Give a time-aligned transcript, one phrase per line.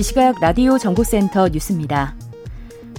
[0.00, 2.14] 이 시각 라디오 정보센터 뉴스입니다.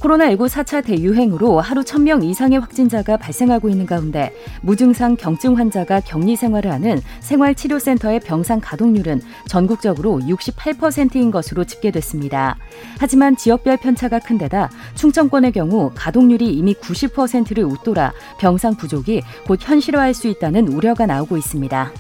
[0.02, 6.72] 코로나19 4차 대유행으로 하루 1000명 이상의 확진자가 발생하고 있는 가운데 무증상 경증 환자가 격리 생활을
[6.72, 12.58] 하는 생활치료센터의 병상 가동률은 전국적으로 68%인 것으로 집계됐습니다.
[13.00, 20.14] 하지만 지역별 편차가 큰 데다 충청권의 경우 가동률이 이미 90%를 웃돌아 병상 부족이 곧 현실화할
[20.14, 21.94] 수 있다는 우려가 나오고 있습니다.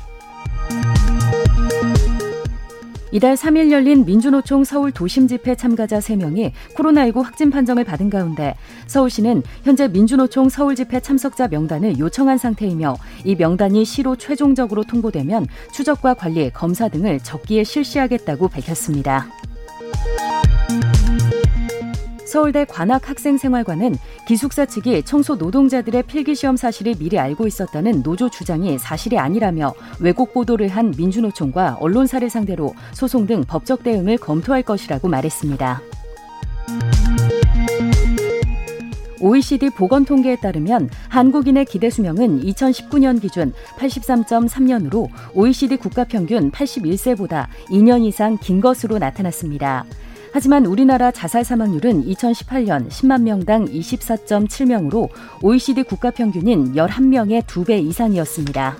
[3.11, 8.55] 이달 3일 열린 민주노총 서울 도심 집회 참가자 3명이 코로나19 확진 판정을 받은 가운데
[8.87, 12.95] 서울시는 현재 민주노총 서울 집회 참석자 명단을 요청한 상태이며
[13.25, 19.40] 이 명단이 시로 최종적으로 통보되면 추적과 관리, 검사 등을 적기에 실시하겠다고 밝혔습니다.
[22.31, 29.73] 서울대 관악학생생활관은 기숙사 측이 청소 노동자들의 필기시험 사실을 미리 알고 있었다는 노조 주장이 사실이 아니라며
[29.99, 35.81] 왜곡 보도를 한 민주노총과 언론사를 상대로 소송 등 법적 대응을 검토할 것이라고 말했습니다.
[39.19, 48.05] OECD 보건 통계에 따르면 한국인의 기대 수명은 2019년 기준 83.3년으로 OECD 국가 평균 81세보다 2년
[48.05, 49.83] 이상 긴 것으로 나타났습니다.
[50.33, 55.09] 하지만 우리나라 자살 사망률은 2018년 10만 명당 24.7명으로
[55.41, 58.77] OECD 국가 평균인 11명의 2배 이상이었습니다.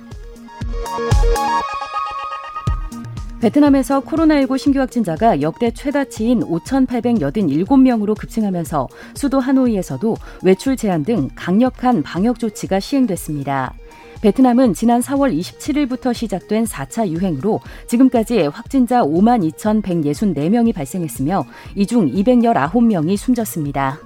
[3.42, 12.38] 베트남에서 코로나19 신규 확진자가 역대 최다치인 5,887명으로 급증하면서 수도 하노이에서도 외출 제한 등 강력한 방역
[12.38, 13.74] 조치가 시행됐습니다.
[14.22, 21.44] 베트남은 지난 4월 27일부터 시작된 4차 유행으로 지금까지 확진자 5만 2,164명이 발생했으며
[21.76, 23.98] 이 중 219명이 숨졌습니다.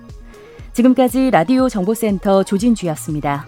[0.72, 3.46] 지금까지 라디오 정보센터 조진주였습니다.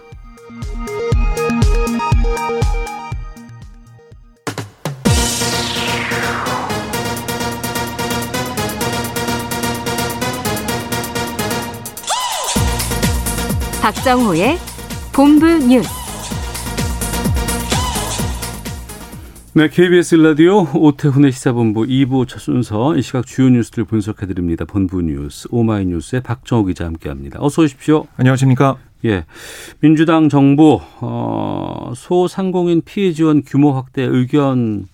[13.81, 14.57] 박정호의
[15.13, 15.98] 본부 뉴스.
[19.59, 24.63] 네, KBS 라디오 오태훈의 시사본부 2부 첫 순서 이 시각 주요 뉴스를 분석해 드립니다.
[24.63, 27.39] 본부 뉴스 오마이뉴스의 박정호 기자 함께합니다.
[27.41, 28.07] 어서 오십시오.
[28.15, 28.77] 안녕하십니까?
[29.03, 29.25] 예,
[29.81, 34.87] 민주당 정부 어, 소상공인 피해 지원 규모 확대 의견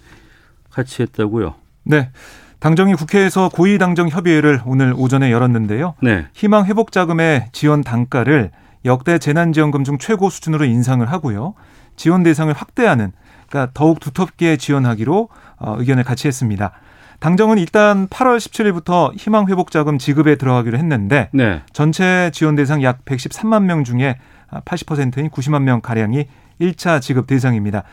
[0.71, 1.53] 같이 했다고요?
[1.83, 2.09] 네.
[2.57, 5.93] 당정이 국회에서 고위 당정 협의회를 오늘 오전에 열었는데요.
[6.01, 6.25] 네.
[6.33, 8.49] 희망 회복 자금의 지원 단가를
[8.83, 11.53] 역대 재난지원금 중 최고 수준으로 인상을 하고요.
[11.97, 13.11] 지원 대상을 확대하는
[13.55, 15.29] 그러니까 더욱 두텁게 지원하기로
[15.59, 16.71] 어, 의견을 같이 했습니다.
[17.19, 21.61] 당정은 일단 8월 17일부터 희망 회복 자금 지급에 들어가기로 했는데 네.
[21.71, 24.17] 전체 지원 대상 약 113만 명 중에
[24.51, 26.25] 80%인 90만 명 가량이
[26.59, 27.83] 1차 지급 대상입니다.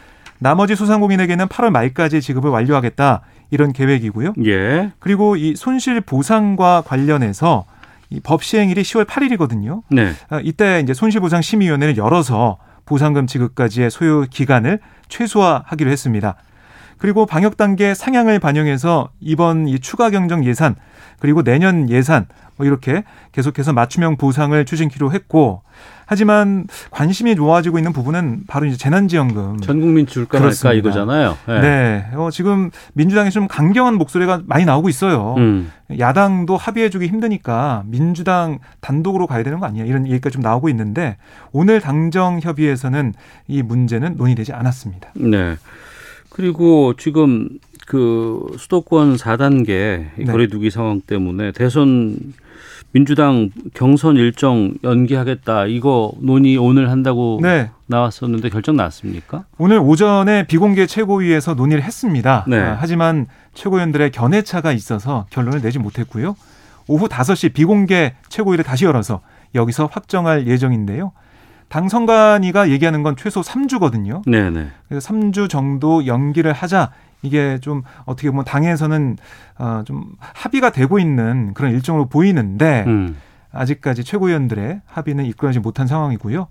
[0.40, 3.20] 나머지 소상공인에게는 8월 말까지 지급을 완료하겠다
[3.52, 4.32] 이런 계획이고요.
[4.44, 4.90] 예.
[4.98, 7.66] 그리고 이 손실 보상과 관련해서
[8.10, 9.82] 이 법 시행일이 10월 8일이거든요.
[9.88, 10.12] 네.
[10.42, 16.36] 이때 이제 손실보상 심의위원회를 열어서 보상금 지급까지의 소요 기간을 최소화하기로 했습니다.
[17.02, 20.76] 그리고 방역 단계 상향을 반영해서 이번 이 추가 경정 예산
[21.18, 23.02] 그리고 내년 예산 뭐 이렇게
[23.32, 25.62] 계속해서 맞춤형 보상을 추진키로 했고
[26.06, 31.36] 하지만 관심이 모아지고 있는 부분은 바로 이제 재난지원금 전 국민 줄까 말까 이거잖아요.
[31.48, 31.60] 네.
[31.60, 32.06] 네.
[32.14, 35.34] 어, 지금 민주당에 좀 강경한 목소리가 많이 나오고 있어요.
[35.38, 35.72] 음.
[35.98, 41.16] 야당도 합의해주기 힘드니까 민주당 단독으로 가야 되는 거 아니야 이런 얘기가 좀 나오고 있는데
[41.50, 43.12] 오늘 당정 협의에서는
[43.48, 45.10] 이 문제는 논의되지 않았습니다.
[45.14, 45.56] 네.
[46.32, 47.48] 그리고 지금
[47.86, 49.66] 그 수도권 4단계
[50.16, 50.24] 네.
[50.24, 52.16] 거리두기 상황 때문에 대선
[52.92, 57.70] 민주당 경선 일정 연기하겠다 이거 논의 오늘 한다고 네.
[57.86, 59.44] 나왔었는데 결정 났습니까?
[59.58, 62.44] 오늘 오전에 비공개 최고위에서 논의를 했습니다.
[62.48, 62.58] 네.
[62.58, 66.34] 아, 하지만 최고위원들의 견해차가 있어서 결론을 내지 못했고요.
[66.86, 69.20] 오후 5시 비공개 최고위를 다시 열어서
[69.54, 71.12] 여기서 확정할 예정인데요.
[71.72, 74.28] 당 선관위가 얘기하는 건 최소 3주거든요.
[74.28, 74.68] 네네.
[74.90, 76.90] 그래서 3주 정도 연기를 하자
[77.22, 79.16] 이게 좀 어떻게 보면 당에서는
[79.56, 83.16] 어좀 합의가 되고 있는 그런 일정으로 보이는데 음.
[83.52, 86.46] 아직까지 최고위원들의 합의는 이끌어내지 못한 상황이고요.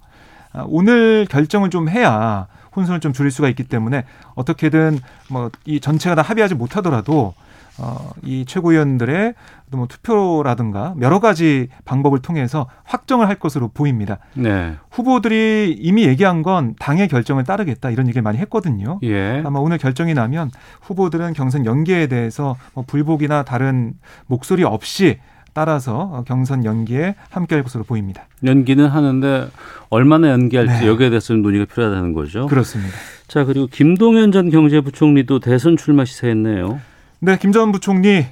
[0.53, 6.15] 아, 오늘 결정을 좀 해야 혼선을 좀 줄일 수가 있기 때문에 어떻게든 뭐 이 전체가
[6.15, 7.35] 다 합의하지 못하더라도
[7.77, 9.33] 어, 이 최고위원들의
[9.71, 14.19] 뭐 투표라든가 여러 가지 방법을 통해서 확정을 할 것으로 보입니다.
[14.33, 14.75] 네.
[14.91, 18.99] 후보들이 이미 얘기한 건 당의 결정을 따르겠다 이런 얘기를 많이 했거든요.
[19.03, 19.41] 예.
[19.45, 20.51] 아마 오늘 결정이 나면
[20.81, 23.93] 후보들은 경선 연계에 대해서 뭐 불복이나 다른
[24.27, 25.19] 목소리 없이
[25.53, 28.25] 따라서 경선 연기에 함께할 것으로 보입니다.
[28.43, 29.49] 연기는 하는데
[29.89, 30.87] 얼마나 연기할지 네.
[30.87, 32.47] 여기에 대해서는 논의가 필요하다는 거죠.
[32.47, 32.93] 그렇습니다.
[33.27, 36.79] 자 그리고 김동연 전 경제부총리도 대선 출마 시사했네요.
[37.23, 38.25] 네, 김 전 부총리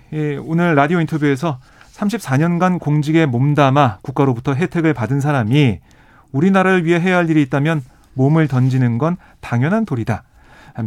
[0.46, 1.60] 오늘 라디오 인터뷰에서
[1.94, 5.80] 34년간 공직에 몸담아 국가로부터 혜택을 받은 사람이
[6.32, 7.84] 우리나라를 위해 해야 할 일이 있다면
[8.16, 10.24] 몸을 던지는 건 당연한 도리다.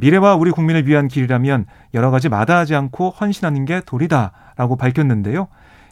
[0.01, 5.47] 미래와 우리 국민을 위한 길이라면 여러 가지 마다하지 않고 헌신하는 게 도리다라고 밝혔는데요.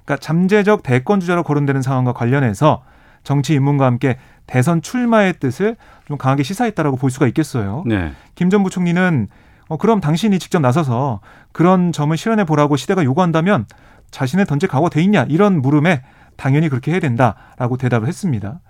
[0.05, 2.83] 그러니까 잠재적 대권 주자로 거론되는 상황과 관련해서
[3.23, 4.19] 정치 인문과 함께
[4.49, 5.77] 대선 출마의 뜻을
[6.07, 7.85] 좀 강하게 시사했다라고 볼 수가 있겠어요.
[7.87, 8.11] 네.
[8.35, 9.29] 김전 부총리는
[9.71, 11.21] 어, 그럼 당신이 직접 나서서
[11.53, 13.67] 그런 점을 실현해 보라고 시대가 요구한다면
[14.11, 16.03] 자신의 던질 각오가 돼 있냐 이런 물음에
[16.37, 18.61] 당연히 그렇게 해야 된다라고 대답을 했습니다.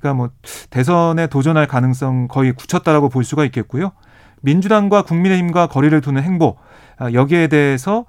[0.00, 0.30] 그러니까 뭐
[0.70, 3.92] 대선에 도전할 가능성 거의 굳혔다라고 볼 수가 있겠고요.
[4.40, 6.56] 민주당과 국민의힘과 거리를 두는 행보
[6.96, 8.04] 아, 여기에 대해서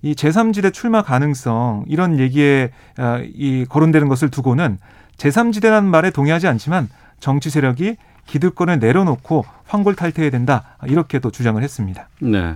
[0.00, 4.78] 이 제3지대 출마 가능성 이런 얘기에 아, 이 거론되는 것을 두고는
[5.18, 6.88] 제3지대라는 말에 동의하지 않지만
[7.18, 7.96] 정치 세력이
[8.30, 12.08] 기득권을 내려놓고 황골탈퇴해야 된다 이렇게 도 주장을 했습니다.
[12.20, 12.54] 네.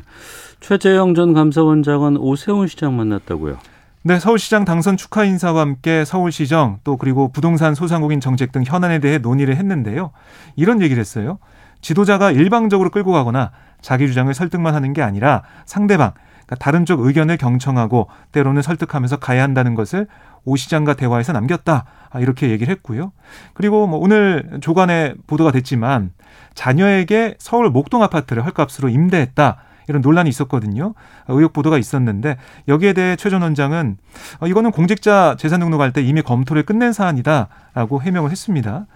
[0.61, 3.59] 최재형 전 감사원장은 오세훈 시장 만났다고요.
[4.03, 9.19] 네, 서울시장 당선 축하 인사와 함께 서울시정 또 그리고 부동산 소상공인 정책 등 현안에 대해
[9.19, 10.11] 논의를 했는데요.
[10.57, 11.39] 이런 얘기를 했어요.
[11.81, 13.51] 지도자가 일방적으로 끌고 가거나
[13.81, 16.13] 자기 주장을 설득만 하는 게 아니라 상대방,
[16.47, 20.07] 그러니까 다른 쪽 의견을 경청하고 때로는 설득하면서 가야 한다는 것을
[20.45, 21.85] 오 시장과 대화에서 남겼다.
[22.11, 23.13] 아, 이렇게 얘기를 했고요.
[23.55, 26.11] 그리고 뭐 오늘 조간에 보도가 됐지만
[26.55, 29.57] 자녀에게 서울 목동 아파트를 헐값으로 임대했다.
[29.89, 30.95] 이런 논란이 있었거든요.
[31.29, 32.37] 의혹 보도가 있었는데
[32.69, 33.99] 여기에 대해 최 전 원장은
[34.41, 38.87] 어, 이거는 공직자 재산 등록할 때 이미 검토를 끝낸 사안이다라고 해명을 했습니다.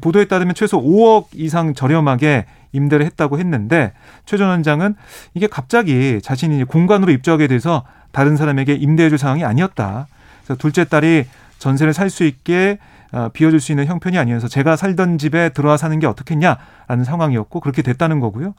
[0.00, 3.92] 보도에 따르면 최소 5억 이상 저렴하게 임대를 했다고 했는데
[4.24, 4.94] 최 전 원장은
[5.34, 10.06] 이게 갑자기 자신이 공간으로 입주하게 돼서 다른 사람에게 임대해줄 상황이 아니었다.
[10.44, 11.24] 그래서 둘째 딸이
[11.58, 12.78] 전세를 살 수 있게
[13.12, 17.82] 어, 비워줄 수 있는 형편이 아니어서 제가 살던 집에 들어와 사는 게 어떻겠냐라는 상황이었고 그렇게
[17.82, 18.54] 됐다는 거고요.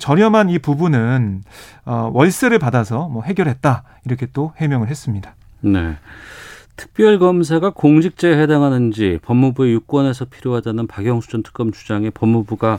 [0.00, 1.42] 저렴한 이 부분은
[1.84, 5.34] 어, 월세를 받아서 뭐 해결했다 이렇게 또 해명을 했습니다.
[5.60, 5.96] 네.
[6.76, 12.78] 특별검사가 공직자에 해당하는지 법무부의 유권에서 필요하다는 박영수 전 특검 주장에 법무부가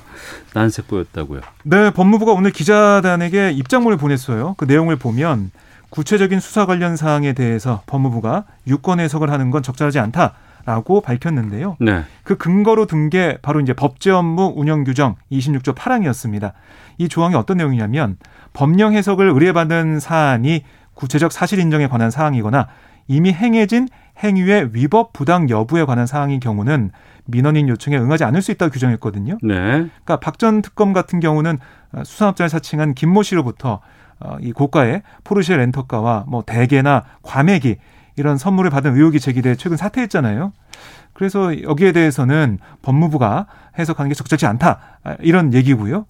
[0.56, 1.42] 난색 보였다고요.
[1.63, 4.56] 네, 법무부가 오늘 기자단에게 입장문을 보냈어요.
[4.57, 5.51] 그 내용을 보면
[5.94, 10.34] 구체적인 수사 관련 사항에 대해서 법무부가 유권 해석을 하는 건 적절하지 않다
[10.66, 11.78] 라고 밝혔는데요.
[11.80, 12.04] 네.
[12.24, 16.54] 그 근거로 든 게 바로 이제 법제 업무 운영 규정 26조 8항이었습니다.
[16.98, 18.18] 이 조항이 어떤 내용이냐면
[18.54, 20.63] 법령 해석을 의뢰받은 사안이
[20.95, 22.68] 구체적 사실 인정에 관한 사항이거나
[23.07, 23.88] 이미 행해진
[24.24, 26.89] 행위의 위법 부당 여부에 관한 사항인 경우는
[27.25, 29.38] 민원인 요청에 응하지 않을 수 있다고 규정했거든요.
[29.44, 29.54] 네.
[29.54, 31.60] 그러니까 박 전 특검 같은 경우는
[32.04, 33.80] 수산업자를 사칭한 김모 씨로부터 어,
[34.42, 37.77] 이 고가의 포르쉐 렌터카와 뭐 대게나 과메기
[38.15, 40.54] 이런 선물을 받은 의혹이 제기돼 최근 사퇴했잖아요.
[41.13, 46.06] 그래서 여기에 대해서는 법무부가 해석하는 게 적절치 않다 아, 이런 얘기고요.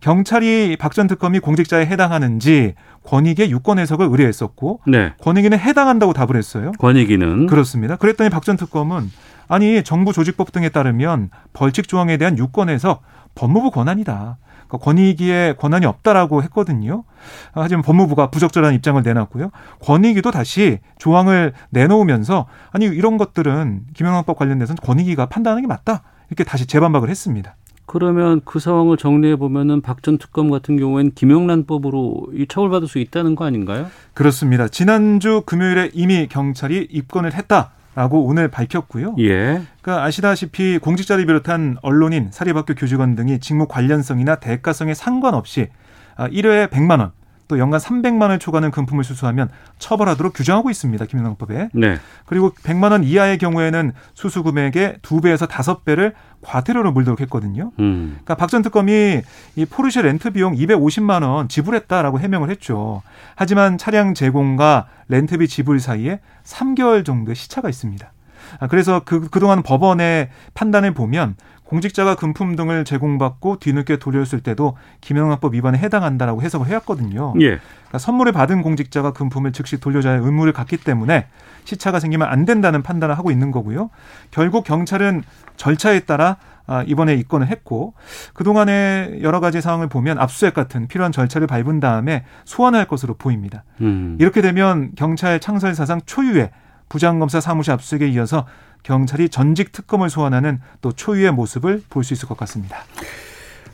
[0.00, 2.74] 경찰이 박 전 특검이 공직자에 해당하는지
[3.04, 5.12] 권익의 유권 해석을 의뢰했었고 네.
[5.20, 6.72] 권익위는 해당한다고 답을 했어요.
[6.78, 7.96] 권익위는 그렇습니다.
[7.96, 9.10] 그랬더니 박 전 특검은
[9.48, 13.02] 아니 정부 조직법 등에 따르면 벌칙 조항에 대한 유권 해석
[13.34, 14.36] 법무부 권한이다.
[14.68, 17.04] 그러니까 권익위에 권한이 없다라고 했거든요.
[17.52, 19.50] 하지만 법무부가 부적절한 입장을 내놨고요.
[19.82, 26.02] 권익위도 다시 조항을 내놓으면서 아니 이런 것들은 김영란법 관련돼서는 권익위가 판단하는 게 맞다.
[26.28, 27.56] 이렇게 다시 재반박을 했습니다.
[27.86, 33.34] 그러면 그 상황을 정리해 보면은 박 전 특검 같은 경우에는 김영란법으로 이 처벌받을 수 있다는
[33.34, 33.86] 거 아닌가요?
[34.12, 34.68] 그렇습니다.
[34.68, 37.70] 지난주 금요일에 이미 경찰이 입건을 했다.
[37.94, 39.16] 라고 오늘 밝혔고요.
[39.18, 39.62] 예.
[39.82, 45.68] 그러니까 아시다시피 공직자를 비롯한 언론인, 사립학교 교직원 등이 직무 관련성이나 대가성에 상관없이
[46.16, 47.12] 1회에 아, 100만 원,
[47.48, 51.04] 또 연간 300만 원을 초과하는 금품을 수수하면 처벌하도록 규정하고 있습니다.
[51.06, 51.70] 김영란법에.
[51.72, 51.96] 네.
[52.26, 56.12] 그리고 100만 원 이하의 경우에는 수수 금액의 2배에서 5배를
[56.42, 57.72] 과태료로 물도록 했거든요.
[57.80, 58.18] 음.
[58.24, 59.22] 그러니까 박 전 특검이
[59.56, 63.02] 이 포르쉐 렌트 비용 250만 원 지불했다라고 해명을 했죠.
[63.34, 68.12] 하지만 차량 제공과 렌트비 지불 사이에 3개월 정도의 시차가 있습니다.
[68.60, 71.36] 아, 그래서 그, 그동안 법원의 판단을 보면
[71.68, 77.34] 공직자가 금품 등을 제공받고 뒤늦게 돌려줬을 때도 김영란법 위반에 해당한다라고 해석을 해왔거든요.
[77.40, 77.58] 예.
[77.58, 81.26] 그러니까 선물을 받은 공직자가 금품을 즉시 돌려줘야 할 의무를 갖기 때문에
[81.64, 83.90] 시차가 생기면 안 된다는 판단을 하고 있는 거고요.
[84.30, 85.22] 결국 경찰은
[85.56, 87.92] 절차에 따라 아, 이번에 입건을 했고
[88.32, 93.64] 그동안의 여러 가지 상황을 보면 압수수색 같은 필요한 절차를 밟은 다음에 소환할 것으로 보입니다.
[93.82, 94.16] 음.
[94.20, 96.50] 이렇게 되면 경찰 창설 사상 초유의
[96.88, 98.46] 부장검사 사무실 압수수색에 이어서
[98.82, 102.84] 경찰이 전직 특검을 소환하는 또 초유의 모습을 볼 수 있을 것 같습니다.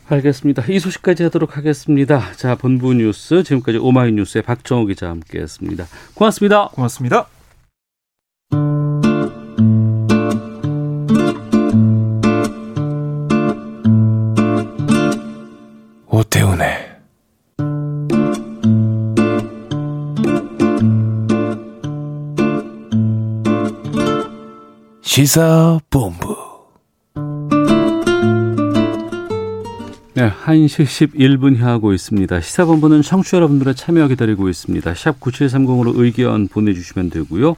[0.07, 0.63] 알겠습니다.
[0.69, 2.31] 이 소식까지 하도록 하겠습니다.
[2.33, 5.85] 자, 본부 뉴스 지금까지 오마이뉴스의 박정호 기자 함께했습니다.
[6.13, 6.67] 고맙습니다.
[6.69, 7.27] 고맙습니다.
[16.07, 16.84] 오태훈의
[25.15, 26.35] 시사본부
[30.13, 32.41] 네, 1시 11분 향하고 있습니다.
[32.41, 34.93] 시사본부는 청취자 여러분들의 참여 기다리고 있습니다.
[34.93, 37.55] 샵 9730으로 의견 보내주시면 되고요.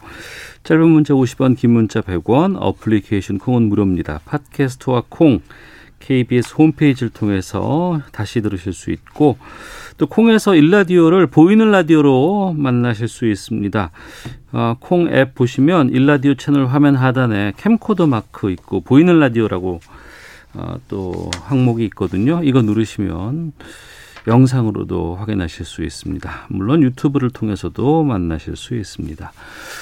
[0.66, 4.20] 짧은 문자 50원, 긴 문자 100원, 어플리케이션 콩은 무료입니다.
[4.26, 5.42] 팟캐스트와 콩,
[6.00, 9.38] KBS 홈페이지를 통해서 다시 들으실 수 있고
[9.98, 13.92] 또 콩에서 일라디오를 보이는 라디오로 만나실 수 있습니다.
[14.54, 19.80] 어, 콩앱 보시면 일라디오 채널 화면 하단에 캠코더 마크 있고 보이는 라디오라고
[20.54, 22.42] 어, 또 항목이 있거든요.
[22.44, 23.54] 이거 누르시면
[24.28, 26.48] 영상으로도 확인하실 수 있습니다.
[26.50, 29.32] 물론 유튜브를 통해서도 만나실 수 있습니다.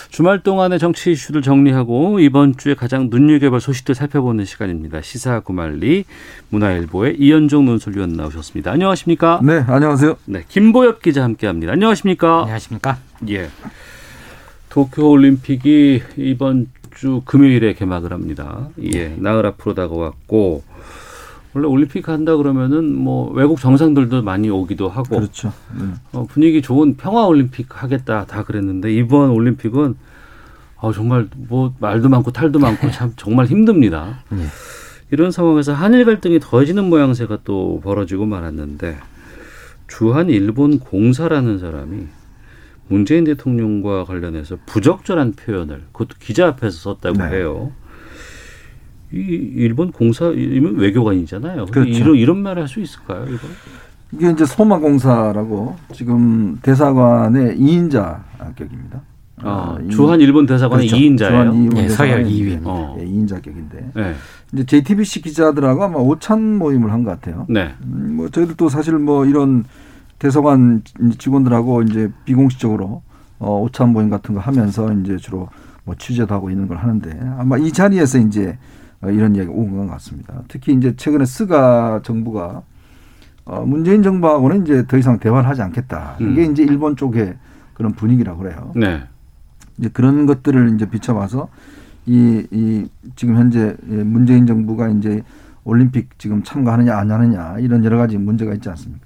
[0.09, 5.01] 주말 동안의 정치 이슈를 정리하고 이번 주에 가장 눈여겨볼 소식들 살펴보는 시간입니다.
[5.01, 6.05] 시사 구말리
[6.49, 8.71] 문화일보의 이현종 논설위원 나오셨습니다.
[8.71, 9.41] 안녕하십니까?
[9.43, 10.17] 네, 안녕하세요.
[10.25, 11.73] 네, 김보엽 기자 함께합니다.
[11.73, 12.41] 안녕하십니까?
[12.41, 12.97] 안녕하십니까?
[13.29, 13.49] 예.
[14.69, 18.69] 도쿄 올림픽이 이번 주 금요일에 개막을 합니다.
[18.93, 20.63] 예, 나흘 앞으로 다가왔고
[21.55, 25.53] 원래 올림픽 한다 그러면은 뭐 외국 정상들도 많이 오기도 하고 그렇죠.
[25.73, 25.85] 네.
[26.11, 29.95] 어, 분위기 좋은 평화 올림픽 하겠다 다 그랬는데 이번 올림픽은
[30.75, 34.19] 어, 정말 뭐 말도 많고 탈도 많고 참 정말 힘듭니다.
[34.29, 34.43] 네.
[35.11, 38.97] 이런 상황에서 한일 갈등이 더해지는 모양새가 또 벌어지고 말았는데
[39.87, 42.07] 주한 일본 공사라는 사람이
[42.89, 47.37] 문재인 대통령과 관련해서 부적절한 표현을 그것도 기자 앞에서 썼다고 네.
[47.37, 47.71] 해요.
[49.15, 49.19] 이
[49.55, 51.67] 일본 공사이면 외교관이잖아요.
[51.67, 51.89] 그렇죠.
[51.89, 53.25] 이런 이런 말을 할 수 있을까요?
[53.29, 53.47] 이거?
[54.11, 58.19] 이게 이제 소마 공사라고 지금 대사관의 2인자
[58.55, 59.01] 격입니다.
[59.41, 61.03] 아, 어, 주한 일본 대사관의 그렇죠.
[61.03, 61.17] 2인자예요.
[61.17, 62.61] 주한 일본 네, 서열 2위.
[62.65, 62.95] 어.
[62.97, 63.91] 네, 2인자 격인데.
[63.95, 64.13] 네.
[64.53, 67.45] 이제 JTBC 기자들하고 아마 오찬 모임을 한 것 같아요.
[67.49, 67.73] 네.
[67.83, 69.63] 음, 뭐 저희들도 사실 뭐 이런
[70.19, 70.81] 대사관
[71.17, 73.01] 직원들하고 이제 비공식적으로
[73.39, 75.49] 어, 오찬 모임 같은 거 하면서 이제 주로
[75.83, 78.57] 뭐 취재도 하고 있는 걸 하는데 아마 이 자리에서 이제 어,
[79.03, 80.43] 이런 이야기가 온것 같습니다.
[80.47, 82.63] 특히 이제 최근에 스가 정부가
[83.45, 86.17] 어, 문재인 정부하고는 이제 더 이상 대화를 하지 않겠다.
[86.19, 86.51] 이게 음.
[86.51, 87.35] 이제 일본 쪽의
[87.73, 88.71] 그런 분위기라고 그래요.
[88.75, 89.03] 네.
[89.77, 91.49] 이제 그런 것들을 이제 비춰봐서
[92.05, 95.23] 이, 이 지금 현재 문재인 정부가 이제
[95.63, 99.05] 올림픽 지금 참가하느냐 안 하느냐 이런 여러 가지 문제가 있지 않습니까?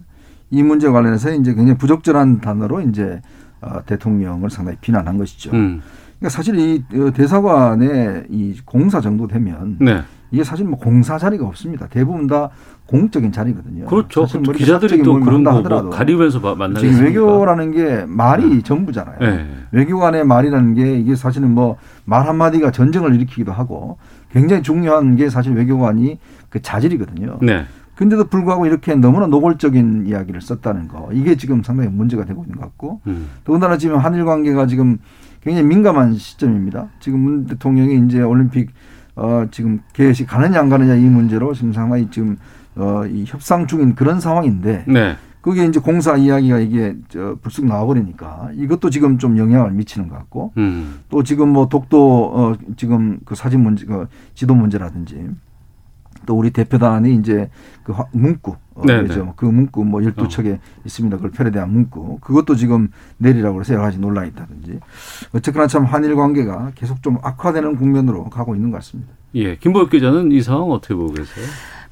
[0.52, 3.22] 이 문제 관련해서 이제 굉장히 부적절한 단어로 이제
[3.62, 5.52] 어, 대통령을 상당히 비난한 것이죠.
[5.52, 5.82] 음.
[6.20, 10.02] 그러니까 사실 이 어, 대사관의 이 공사 정도 되면 네.
[10.32, 11.88] 이게 사실 뭐 공사 자리가 없습니다.
[11.88, 12.50] 대부분 다
[12.86, 13.86] 공적인 자리거든요.
[13.86, 14.28] 그렇죠.
[14.44, 18.62] 뭐 기자들이 또 그런 거 하더라도 가리면서 만나겠 지금 외교라는 게 말이 네.
[18.62, 19.18] 전부잖아요.
[19.20, 19.48] 네.
[19.72, 21.78] 외교관의 말이라는 게 이게 사실은 뭐
[22.10, 24.00] 말 한마디가 전쟁을 일으키기도 하고
[24.32, 26.18] 굉장히 중요한 게 사실 외교관이
[26.50, 27.38] 그 자질이거든요.
[27.44, 27.66] 네.
[27.96, 32.62] 근데도 불구하고 이렇게 너무나 노골적인 이야기를 썼다는 거 이게 지금 상당히 문제가 되고 있는 것
[32.62, 33.28] 같고 음.
[33.44, 34.98] 더군다나 지금 한일 관계가 지금
[35.42, 36.90] 굉장히 민감한 시점입니다.
[37.00, 38.72] 지금 문 대통령이 이제 올림픽
[39.16, 42.38] 어 지금 계획이 가느냐 안 가느냐 이 문제로 지금 상당히 지금
[42.76, 45.16] 어이 협상 중인 그런 상황인데 네.
[45.42, 50.54] 그게 이제 공사 이야기가 이게 저 불쑥 나와버리니까 이것도 지금 좀 영향을 미치는 것 같고
[50.58, 51.00] 음.
[51.10, 55.30] 또 지금 뭐 독도 어 지금 그 사진 문제 그 지도 문제라든지
[56.30, 57.50] 또 우리 대표단이 이제
[57.84, 59.34] 그 문구 어, 네, 네.
[59.36, 60.60] 그 문구 뭐 열두 척에 어.
[60.86, 61.18] 있습니다.
[61.18, 64.80] 그걸 편에 대한 문구 그것도 지금 내리라고 해서 여러 가지 논란이 있다든지
[65.34, 69.12] 어쨌거나 참 한일 관계가 계속 좀 악화되는 국면으로 가고 있는 것 같습니다.
[69.34, 71.48] 예, 김보혁 기자는 이 상황 어떻게 보고 계세요?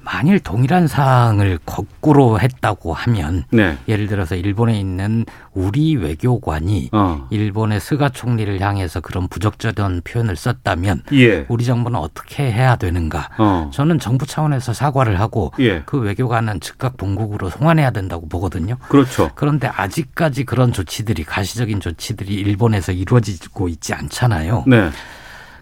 [0.09, 3.77] 만일 동일한 사항을 거꾸로 했다고 하면 네.
[3.89, 7.27] 예를 들어서 일본에 있는 우리 외교관이 어.
[7.29, 11.45] 일본의 스가 총리를 향해서 그런 부적절한 표현을 썼다면 예.
[11.49, 13.31] 우리 정부는 어떻게 해야 되는가?
[13.37, 13.69] 어.
[13.73, 15.81] 저는 정부 차원에서 사과를 하고 예.
[15.85, 18.77] 그 외교관은 즉각 본국으로 송환해야 된다고 보거든요.
[18.87, 19.29] 그렇죠.
[19.35, 24.63] 그런데 아직까지 그런 조치들이 가시적인 조치들이 일본에서 이루어지고 있지 않잖아요.
[24.67, 24.89] 네.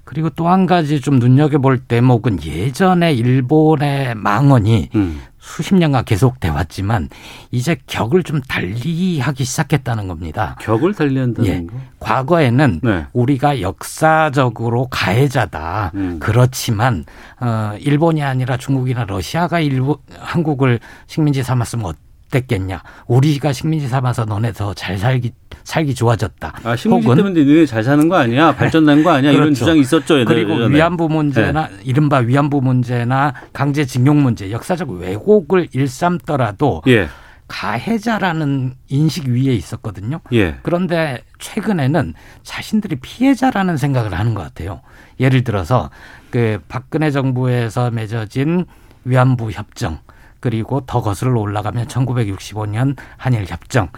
[0.06, 5.22] 그리고 또 한 가지 좀 눈여겨볼 대목은 예전에 일본의 망언이 음.
[5.40, 7.10] 수십 년간 계속돼 왔지만
[7.52, 10.56] 이제 격을 좀 달리하기 시작했다는 겁니다.
[10.62, 11.66] 격을 달리한다는 예.
[11.66, 11.74] 거?
[12.00, 13.06] 과거에는 네.
[13.14, 15.92] 우리가 역사적으로 가해자다.
[15.96, 16.18] 음.
[16.20, 17.06] 그렇지만
[17.40, 21.94] 어 일본이 아니라 중국이나 러시아가 일본 한국을 식민지 삼았으면
[22.28, 22.82] 어땠겠냐.
[23.08, 25.32] 우리가 식민지 삼아서 너네 더 잘 살기
[25.64, 26.54] 살기 좋아졌다.
[26.64, 28.56] 아, 식민지 혹은 때문에 너네 잘 사는 거 아니야?
[28.56, 29.32] 발전된 거 아니야?
[29.32, 29.44] 그렇죠.
[29.44, 30.20] 이런 주장이 있었죠.
[30.20, 30.44] 예전에.
[30.44, 31.76] 그리고 위안부 문제나 네.
[31.84, 37.08] 이른바 위안부 문제나 강제징용 문제, 역사적 왜곡을 일삼더라도 예.
[37.48, 40.20] 가해자라는 인식 위에 있었거든요.
[40.34, 40.58] 예.
[40.64, 42.14] 그런데 최근에는
[42.44, 44.82] 자신들이 피해자라는 생각을 하는 것 같아요.
[45.20, 45.90] 예를 들어서
[46.32, 48.66] 그 박근혜 정부에서 맺어진
[49.04, 50.00] 위안부 협정
[50.46, 53.90] 그리고 더 거슬러 올라가면 1965년 한일 협정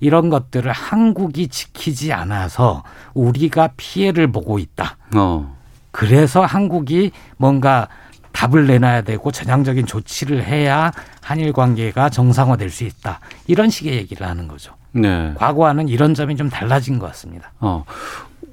[0.00, 2.82] 이런 것들을 한국이 지키지 않아서
[3.14, 4.98] 우리가 피해를 보고 있다.
[5.16, 5.56] 어.
[5.92, 7.88] 그래서 한국이 뭔가
[8.32, 10.92] 답을 내놔야 되고 전향적인 조치를 해야
[11.22, 13.20] 한일 관계가 정상화될 수 있다.
[13.46, 14.74] 이런 식의 얘기를 하는 거죠.
[14.92, 15.32] 네.
[15.36, 17.50] 과거와는 이런 점이 좀 달라진 것 같습니다.
[17.60, 17.86] 어.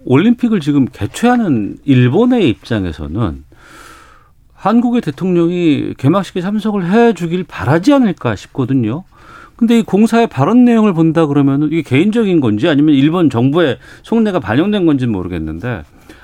[0.06, 3.44] 올림픽을 지금 개최하는 일본의 입장에서는
[4.62, 9.04] 한국의 대통령이 개막식에 참석을 해 주길 바라지 않을까 싶거든요.
[9.56, 14.86] 근데 이 공사의 발언 내용을 본다 그러면 이게 개인적인 건지 아니면 일본 정부의 속내가 반영된
[14.86, 15.82] 건지는 모르겠는데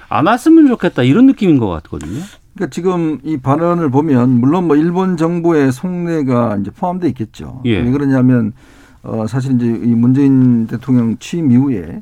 [0.10, 2.20] 안 왔으면 좋겠다 이런 느낌인 것 같거든요.
[2.54, 7.62] 그러니까 지금 이 발언을 보면 물론 뭐 일본 정부의 속내가 이제 포함되어 있겠죠.
[7.66, 7.80] 예.
[7.80, 8.54] 왜 그러냐면
[9.02, 12.02] 어 사실 이제 이 문재인 대통령 취임 이후에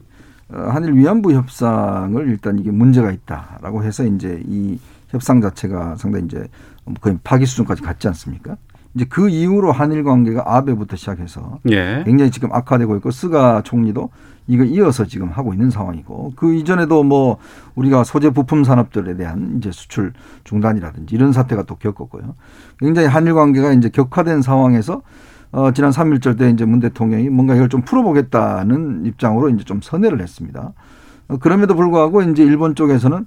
[0.49, 4.77] 어 한일 위안부 협상을 일단 이게 문제가 있다라고 해서 이제 이
[5.09, 6.47] 협상 자체가 상당히 이제
[7.01, 8.57] 거의 파기 수준까지 갔지 않습니까?
[8.95, 12.03] 이제 그 이후로 한일 관계가 아베부터 시작해서 예.
[12.05, 14.09] 굉장히 지금 악화되고 있고 스가 총리도
[14.47, 17.37] 이거 이어서 지금 하고 있는 상황이고 그 이전에도 뭐
[17.75, 20.13] 우리가 소재 부품 산업들에 대한 이제 수출
[20.45, 22.35] 중단이라든지 이런 사태가 또 겪었고요.
[22.79, 25.01] 굉장히 한일 관계가 이제 격화된 상황에서
[25.51, 30.21] 어 지난 3일절 때 이제 문 대통령이 뭔가 이걸 좀 풀어보겠다는 입장으로 이제 좀 선회를
[30.21, 30.73] 했습니다.
[31.27, 33.25] 어 그럼에도 불구하고 이제 일본 쪽에서는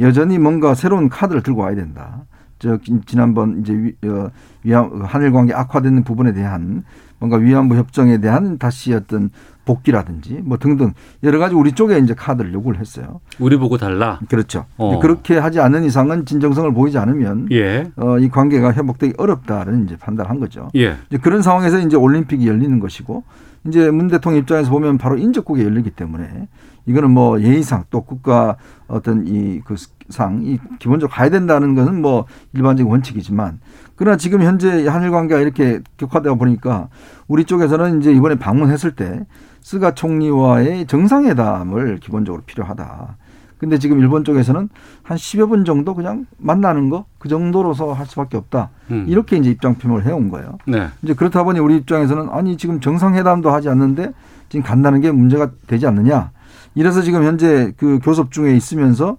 [0.00, 2.24] 여전히 뭔가 새로운 카드를 들고 와야 된다.
[2.58, 4.30] 저 지난번 이제 위, 어,
[4.62, 6.84] 위안 한일 관계 악화되는 부분에 대한
[7.18, 9.30] 뭔가 위안부 협정에 대한 다시 어떤
[9.64, 10.92] 복귀라든지 뭐 등등
[11.22, 13.20] 여러 가지 우리 쪽에 이제 카드를 요구를 했어요.
[13.38, 14.20] 우리 보고 달라.
[14.28, 14.66] 그렇죠.
[14.76, 14.98] 어.
[15.00, 17.90] 그렇게 하지 않는 이상은 진정성을 보이지 않으면 예.
[17.96, 20.68] 어, 이 관계가 회복되기 어렵다는 이제 판단한 거죠.
[20.76, 20.96] 예.
[21.08, 23.22] 이제 그런 상황에서 이제 올림픽이 열리는 것이고
[23.66, 26.48] 이제 문 대통령 입장에서 보면 바로 인접국에 열리기 때문에
[26.86, 28.56] 이거는 뭐 예의상 또 국가
[28.88, 29.74] 어떤 이 그
[30.10, 33.60] 상 이 기본적으로 가야 된다는 것은 뭐 일반적인 원칙이지만
[33.94, 36.88] 그러나 지금 현재 한일 관계가 이렇게 격화되어 보니까
[37.28, 39.24] 우리 쪽에서는 이제 이번에 방문했을 때
[39.60, 43.16] 스가 총리와의 정상회담을 기본적으로 필요하다.
[43.58, 44.68] 근데 지금 일본 쪽에서는
[45.02, 48.70] 한 10여 분 정도 그냥 만나는 거 그 정도로서 할 수밖에 없다.
[48.90, 49.04] 음.
[49.06, 50.56] 이렇게 이제 입장 표명을 해온 거예요.
[50.66, 50.88] 네.
[51.02, 54.12] 이제 그렇다 보니 우리 입장에서는 아니 지금 정상회담도 하지 않는데
[54.48, 56.30] 지금 간다는 게 문제가 되지 않느냐.
[56.74, 59.16] 이래서 지금 현재 그 교섭 중에 있으면서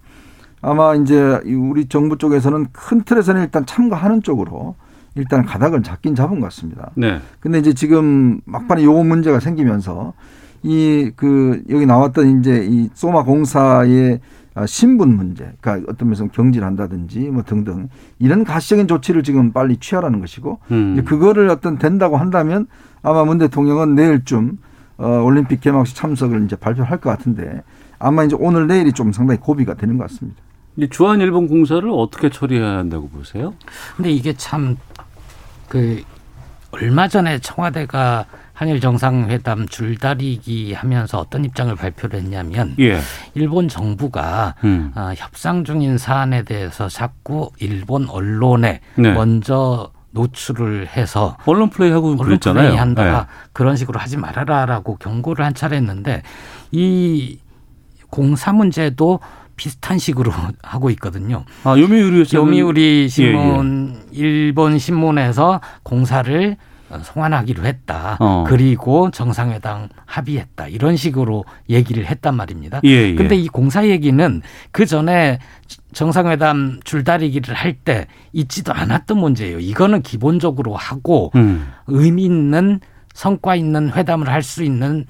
[0.61, 4.75] 아마 이제 우리 정부 쪽에서는 큰 틀에서는 일단 참가하는 쪽으로
[5.15, 6.91] 일단 가닥을 잡긴 잡은 것 같습니다.
[6.95, 7.19] 네.
[7.39, 10.13] 근데 이제 지금 막판에 요 문제가 생기면서
[10.63, 14.19] 이 그 여기 나왔던 이제 이 소마 공사의
[14.67, 20.59] 신분 문제, 그러니까 어떤 면에서 경질한다든지 뭐 등등 이런 가시적인 조치를 지금 빨리 취하라는 것이고
[20.71, 21.03] 음.
[21.05, 22.67] 그거를 어떤 된다고 한다면
[23.01, 24.57] 아마 문 대통령은 내일쯤
[25.01, 27.63] 어, 올림픽 개막식 참석을 이제 발표할 것 같은데
[27.99, 30.41] 아마 이제 오늘 내일이 좀 상당히 고비가 되는 것 같습니다.
[30.77, 33.53] 이 주한 일본 공사를 어떻게 처리해야 한다고 보세요?
[33.97, 34.77] 근데 이게 참
[35.71, 36.03] 그
[36.71, 42.99] 얼마 전에 청와대가 한일 정상회담 줄다리기 하면서 어떤 입장을 발표를 했냐면 예.
[43.33, 44.91] 일본 정부가 음.
[44.93, 49.13] 어, 협상 중인 사안에 대해서 자꾸 일본 언론에 네.
[49.13, 52.65] 먼저 노출을 해서 언론 플레이하고 언론 그랬잖아요.
[52.65, 53.27] 플레이 한다 네.
[53.53, 56.21] 그런 식으로 하지 말아라라고 경고를 한 차례 했는데
[56.71, 57.39] 이
[58.09, 59.19] 공사 문제도
[59.55, 60.31] 비슷한 식으로
[60.63, 61.45] 하고 있거든요.
[61.63, 64.21] 아 요미우리 요미우리 신문 예, 예.
[64.21, 66.57] 일본 신문에서 공사를
[66.99, 68.17] 송환하기로 했다.
[68.19, 68.43] 어.
[68.47, 70.67] 그리고 정상회담 합의했다.
[70.67, 72.81] 이런 식으로 얘기를 했단 말입니다.
[72.83, 73.15] 예, 예.
[73.15, 75.39] 근데 이 공사 얘기는 그 전에
[75.93, 79.59] 정상회담 줄다리기를 할 때 있지도 않았던 문제예요.
[79.59, 81.71] 이거는 기본적으로 하고 음.
[81.87, 82.79] 의미 있는
[83.13, 85.05] 성과 있는 회담을 할 수 있는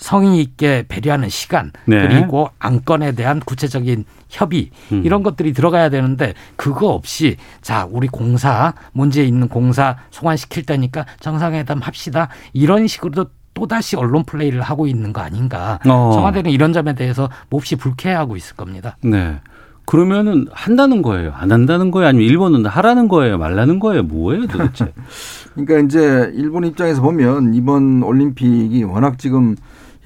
[0.00, 2.08] 성의 있게 배려하는 시간 네.
[2.08, 5.02] 그리고 안건에 대한 구체적인 협의 음.
[5.04, 11.80] 이런 것들이 들어가야 되는데 그거 없이 자 우리 공사 문제 있는 공사 소환시킬 때니까 정상회담
[11.80, 16.10] 합시다 이런 식으로 또다시 언론 플레이를 하고 있는 거 아닌가 어.
[16.14, 18.96] 청와대는 이런 점에 대해서 몹시 불쾌해하고 있을 겁니다.
[19.02, 19.38] 네.
[19.84, 21.32] 그러면은 한다는 거예요?
[21.34, 22.08] 안 한다는 거예요?
[22.08, 23.38] 아니면 일본은 하라는 거예요?
[23.38, 24.04] 말라는 거예요?
[24.04, 24.92] 뭐예요 도대체?
[25.54, 29.56] 그러니까 이제 일본 입장에서 보면 이번 올림픽이 워낙 지금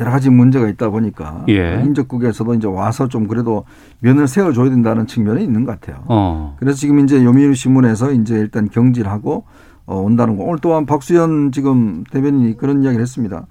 [0.01, 1.81] 여러 가지 문제가 있다 보니까 예.
[1.85, 3.65] 인접국에서도 이제 와서 좀 그래도
[4.01, 6.03] 면을 세워줘야 된다는 측면이 있는 것 같아요.
[6.07, 6.57] 어.
[6.59, 9.45] 그래서 지금 이제 요미우리 신문에서 이제 일단 경질하고
[9.87, 10.45] 어, 온다는 거.
[10.45, 13.47] 오늘 또한 박수현 지금 대변인이 그런 이야기를 했습니다.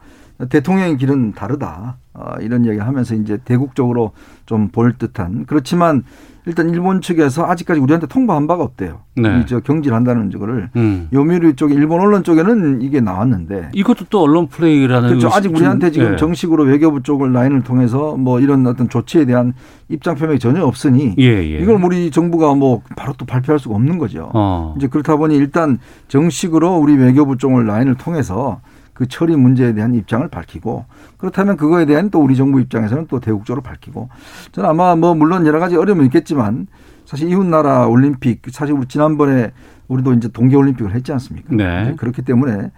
[0.49, 1.97] 대통령의 길은 다르다.
[2.15, 4.11] 어, 이런 이야기 하면서 이제 대국적으로
[4.45, 6.03] 좀 볼 듯한 그렇지만
[6.45, 8.99] 일단 일본 측에서 아직까지 우리한테 통보한 바가 없대요.
[9.15, 9.41] 네.
[9.41, 11.07] 이저 경질한다는 거를 음.
[11.13, 15.29] 요미우리 쪽에 일본 언론 쪽에는 이게 나왔는데 이것도 또 언론 플레이라는 그렇죠.
[15.29, 16.17] 아직 우리한테 지금 네.
[16.17, 19.53] 정식으로 외교부 쪽을 라인을 통해서 뭐 이런 어떤 조치에 대한
[19.89, 21.59] 입장 표명이 전혀 없으니 예, 예.
[21.59, 24.29] 이걸 우리 정부가 뭐 바로 또 발표할 수가 없는 거죠.
[24.33, 24.75] 어.
[24.77, 25.79] 이제 그렇다 보니 일단
[26.09, 28.59] 정식으로 우리 외교부 쪽을 라인을 통해서
[28.93, 30.85] 그 처리 문제에 대한 입장을 밝히고
[31.17, 34.09] 그렇다면 그거에 대한 또 우리 정부 입장에서는 또 대국적으로 밝히고
[34.51, 36.67] 저는 아마 뭐 물론 여러 가지 어려움이 있겠지만
[37.05, 39.51] 사실 이웃 나라 올림픽 사실 우리 지난번에
[39.87, 41.53] 우리도 이제 동계 올림픽을 했지 않습니까?
[41.55, 41.93] 네.
[41.97, 42.71] 그렇기 때문에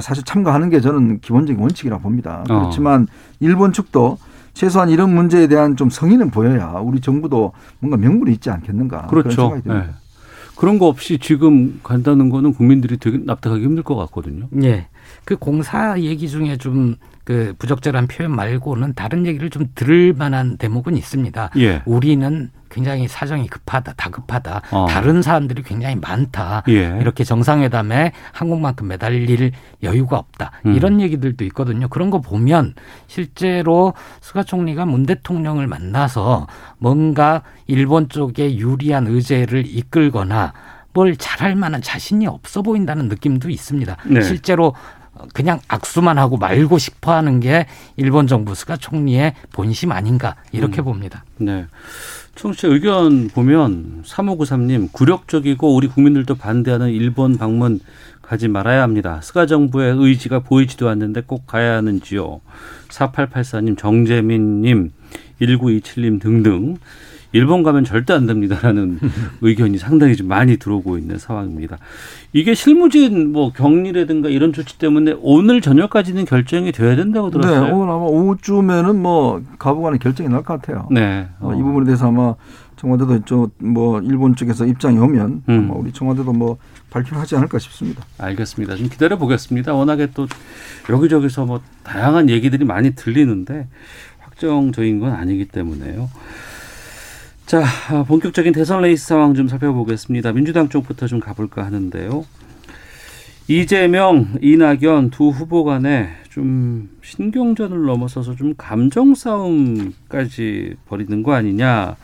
[0.00, 2.44] 사실 참가하는 게 저는 기본적인 원칙이라 봅니다.
[2.48, 2.60] 어.
[2.60, 3.06] 그렇지만
[3.40, 4.18] 일본 측도
[4.54, 9.60] 최소한 이런 문제에 대한 좀 성의는 보여야 우리 정부도 뭔가 명분이 있지 않겠는가 그렇죠.
[9.62, 9.90] 그런 네.
[10.56, 14.46] 그런 거 없이 지금 간다는 거는 국민들이 되게 납득하기 힘들 것 같거든요.
[14.50, 14.88] 네.
[15.24, 20.96] 그 공사 얘기 중에 좀 그 부적절한 표현 말고는 다른 얘기를 좀 들을 만한 대목은
[20.96, 21.50] 있습니다.
[21.58, 21.82] 예.
[21.84, 24.62] 우리는 굉장히 사정이 급하다, 다급하다.
[24.72, 24.86] 어.
[24.88, 26.64] 다른 사람들이 굉장히 많다.
[26.68, 26.98] 예.
[27.00, 29.52] 이렇게 정상회담에 한국만큼 매달릴
[29.84, 30.50] 여유가 없다.
[30.66, 30.74] 음.
[30.74, 31.86] 이런 얘기들도 있거든요.
[31.88, 32.74] 그런 거 보면
[33.06, 40.54] 실제로 스가 총리가 문 대통령을 만나서 뭔가 일본 쪽에 유리한 의제를 이끌거나
[40.94, 43.96] 뭘 잘할 만한 자신이 없어 보인다는 느낌도 있습니다.
[44.06, 44.22] 네.
[44.22, 44.74] 실제로
[45.32, 50.84] 그냥 악수만 하고 말고 싶어 하는 게 일본 정부 스가 총리의 본심 아닌가 이렇게 음.
[50.84, 51.24] 봅니다.
[51.38, 51.66] 네.
[52.34, 57.80] 청취자 의견 보면 3593님 굴욕적이고 우리 국민들도 반대하는 일본 방문
[58.22, 59.20] 가지 말아야 합니다.
[59.22, 62.40] 스가 정부의 의지가 보이지도 않는데 꼭 가야 하는지요.
[62.88, 64.92] 4884님 정재민님
[65.40, 66.76] 1927님 등등
[67.32, 68.98] 일본 가면 절대 안 됩니다라는
[69.40, 71.78] 의견이 상당히 좀 많이 들어오고 있는 상황입니다.
[72.32, 77.64] 이게 실무진 뭐 격리라든가 이런 조치 때문에 오늘 저녁까지는 결정이 돼야 된다고 들었어요.
[77.64, 80.88] 네, 오늘 아마 오후쯤에는 뭐 가부간의 결정이 날 것 같아요.
[80.90, 81.28] 네.
[81.40, 81.54] 어.
[81.54, 82.34] 이 부분에 대해서 아마
[82.76, 85.70] 청와대도 저뭐 일본 쪽에서 입장이 오면 음.
[85.74, 86.58] 우리 청와대도 뭐
[86.90, 88.02] 발표를 하지 않을까 싶습니다.
[88.18, 88.74] 알겠습니다.
[88.76, 89.72] 좀 기다려 보겠습니다.
[89.72, 90.26] 워낙에 또
[90.90, 93.68] 여기저기서 뭐 다양한 얘기들이 많이 들리는데
[94.18, 96.10] 확정적인 건 아니기 때문에요.
[97.46, 97.64] 자,
[98.06, 100.32] 본격적인 대선 레이스 상황 좀 살펴보겠습니다.
[100.32, 102.24] 민주당 쪽부터 좀 가볼까 하는데요.
[103.48, 111.96] 이재명, 이낙연 두 후보 간에 좀 신경전을 넘어서서 좀 감정 싸움까지 벌이는 거 아니냐.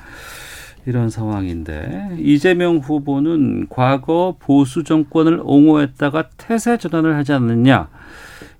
[0.87, 7.91] 이런 상황인데 이재명 후보는 과거 보수 정권을 옹호했다가 태세 전환을 하지 않느냐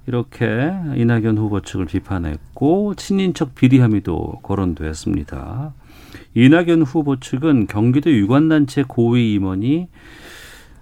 [0.07, 5.73] 이렇게 이낙연 후보 측을 비판했고 친인척 비리 혐의도 거론됐습니다.
[6.35, 9.89] 이낙연 후보 측은 경기도 유관단체 고위 임원이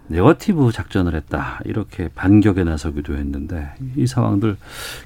[0.09, 4.57] 네거티브 작전을 했다 이렇게 반격에 나서기도 했는데 이 상황들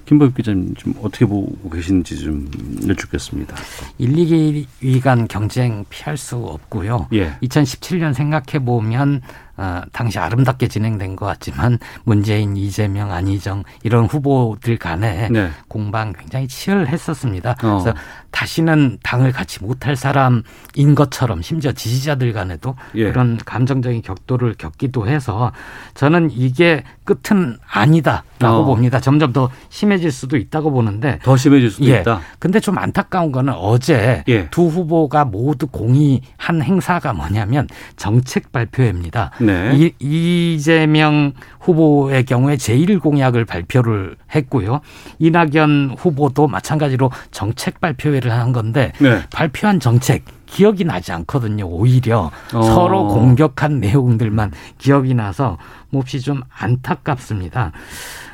[0.05, 2.51] 김보엽 기자님 좀 어떻게 보고 계시는지 좀
[2.87, 3.57] 여쭙겠습니다.
[3.99, 7.09] 1, 2기 위간 경쟁 피할 수 없고요.
[7.15, 7.33] 예.
[7.43, 9.23] 2017년 생각해 보면
[9.61, 15.51] 어, 당시 아름답게 진행된 것 같지만 문재인, 이재명, 안희정 이런 후보들 간에 네.
[15.69, 17.57] 공방 굉장히 치열했었습니다.
[17.63, 17.79] 어.
[17.83, 17.95] 그래서
[18.31, 23.11] 다시는 당을 같이 못할 사람인 것처럼 심지어 지지자들 간에도 예.
[23.11, 25.53] 그런 감정적인 격돌을 겪기도 해서
[25.95, 28.65] 저는 이게 끝은 아니다라고 어.
[28.65, 29.01] 봅니다.
[29.01, 32.01] 점점 더 심해질 수도 있다고 보는데 더 심해질 수도 예.
[32.01, 32.21] 있다.
[32.39, 34.49] 근데 좀 안타까운 거는 어제 예.
[34.51, 39.33] 두 후보가 모두 공의한 행사가 뭐냐면 정책 발표회입니다.
[39.41, 39.50] 네.
[39.75, 44.81] 이, 이재명 후보의 경우에 제1 공약을 발표를 했고요.
[45.19, 49.23] 이낙연 후보도 마찬가지로 정책 발표회를 한 건데 네.
[49.31, 51.67] 발표한 정책 기억이 나지 않거든요.
[51.67, 52.63] 오히려 어.
[52.63, 55.59] 서로 공격한 내용들만 기억이 나서
[55.91, 57.73] 몹시 좀 안타깝습니다.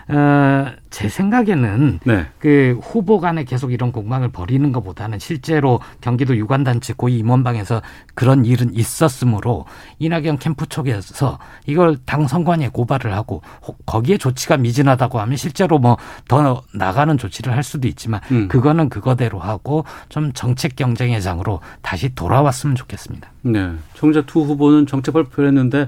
[0.09, 2.27] 어, 제 생각에는 네.
[2.39, 7.83] 그 후보 간에 계속 이런 공방을 벌이는 것보다는 실제로 경기도 유관단체 고위 임원방에서
[8.15, 9.67] 그런 일은 있었으므로
[9.99, 13.43] 이낙연 캠프 쪽에서 이걸 당 선관위에 고발을 하고
[13.85, 15.97] 거기에 조치가 미진하다고 하면 실제로 뭐
[16.29, 18.49] 더 나가는 조치를 할 수도 있지만 음.
[18.49, 23.31] 그거는 그거대로 하고 좀 정책 경쟁의 장으로 다시 돌아왔으면 좋겠습니다.
[23.43, 23.73] 네.
[23.95, 25.87] 정작 두 후보는 정책 발표를 했는데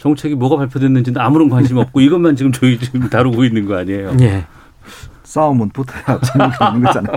[0.00, 4.16] 정책이 뭐가 발표됐는지는 아무런 관심 없고 이것만 지금 저희 지금 다루고 있는 거 아니에요?
[4.20, 4.44] 예.
[5.30, 7.16] 싸움은 붙어야 재미가 있는 거잖아요.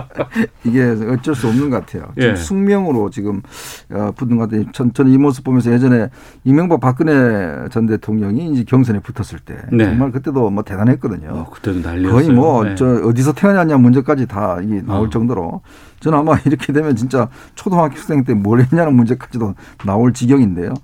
[0.62, 2.12] 이게 어쩔 수 없는 것 같아요.
[2.18, 2.36] 예.
[2.36, 3.42] 숙명으로 지금
[3.90, 4.70] 어, 붙는 것 같아요.
[4.72, 6.08] 전, 저는 이 모습 보면서 예전에
[6.44, 9.84] 이명박 박근혜 전 대통령이 이제 경선에 붙었을 때 네.
[9.86, 11.28] 정말 그때도 뭐 대단했거든요.
[11.30, 12.12] 어, 그때도 난리였어요.
[12.12, 13.02] 거의 뭐저 네.
[13.08, 15.10] 어디서 태어났냐 문제까지 다 이게 나올 어.
[15.10, 15.62] 정도로
[15.98, 19.54] 저는 아마 이렇게 되면 진짜 초등학생 때 뭘 했냐는 문제까지도
[19.86, 20.74] 나올 지경인데요.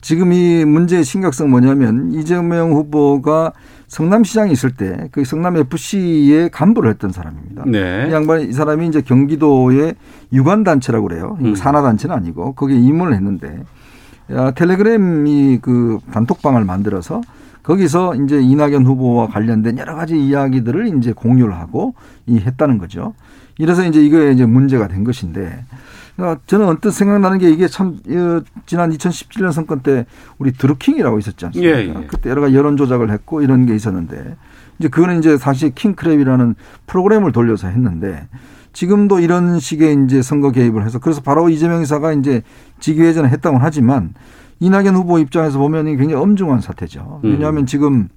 [0.00, 3.52] 지금 이 문제의 심각성 뭐냐면 이재명 후보가
[3.88, 7.64] 성남시장에 있을 때 그 성남 FC의 간부를 했던 사람입니다.
[7.66, 8.06] 네.
[8.08, 9.94] 이 양반 이 사람이 이제 경기도의
[10.32, 11.38] 유관 단체라고 그래요.
[11.40, 11.54] 음.
[11.54, 13.62] 산하 단체는 아니고 거기에 입문을 했는데
[14.54, 17.20] 텔레그램이 그 단톡방을 만들어서
[17.62, 21.94] 거기서 이제 이낙연 후보와 관련된 여러 가지 이야기들을 이제 공유를 하고
[22.26, 23.14] 이 했다는 거죠.
[23.58, 25.64] 이래서 이제 이거에 이제 문제가 된 것인데
[26.16, 30.06] 그러니까 저는 언뜻 생각나는 게 이게 참 어, 지난 2017년 선거 때
[30.38, 31.78] 우리 드루킹이라고 있었지 않습니까?
[31.78, 32.06] 예, 예.
[32.06, 34.36] 그때 여러 가지 여론 조작을 했고 이런 게 있었는데
[34.78, 36.54] 이제 그거는 이제 사실 킹크랩이라는
[36.86, 38.26] 프로그램을 돌려서 했는데
[38.72, 42.42] 지금도 이런 식의 이제 선거 개입을 해서 그래서 바로 이재명 이사가 이제
[42.80, 44.14] 직위회전을 했다고 하지만
[44.60, 47.20] 이낙연 후보 입장에서 보면 굉장히 엄중한 사태죠.
[47.22, 47.66] 왜냐하면 음.
[47.66, 48.08] 지금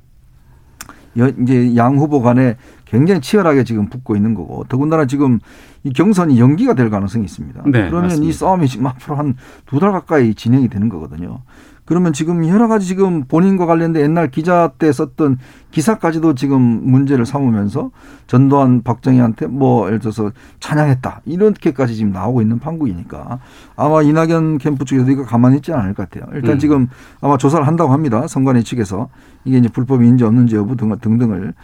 [1.16, 2.58] 이제 양 후보 간에
[2.90, 5.40] 굉장히 치열하게 지금 붙고 있는 거고 더군다나 지금
[5.84, 7.62] 이 경선이 연기가 될 가능성이 있습니다.
[7.66, 8.30] 네, 그러면 맞습니다.
[8.30, 9.36] 이 싸움이 지금 앞으로 한
[9.68, 11.42] 두 달 가까이 진행이 되는 거거든요.
[11.90, 15.40] 그러면 지금 여러 가지 지금 본인과 관련된 옛날 기자 때 썼던
[15.72, 17.90] 기사까지도 지금 문제를 삼으면서
[18.28, 23.40] 전두환 박정희한테 뭐 예를 들어서 찬양했다 이렇게까지 지금 나오고 있는 판국이니까
[23.76, 26.30] 아마 이낙연 캠프 쪽에서 이거 가만히 있지 않을 것 같아요.
[26.36, 26.60] 일단 음.
[26.60, 26.88] 지금
[27.22, 28.28] 아마 조사를 한다고 합니다.
[28.28, 29.10] 선관위 측에서
[29.44, 31.56] 이게 이제 불법인지 없는지 여부 등 등등을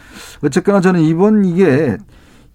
[0.44, 1.98] 어쨌거나 저는 이번 이게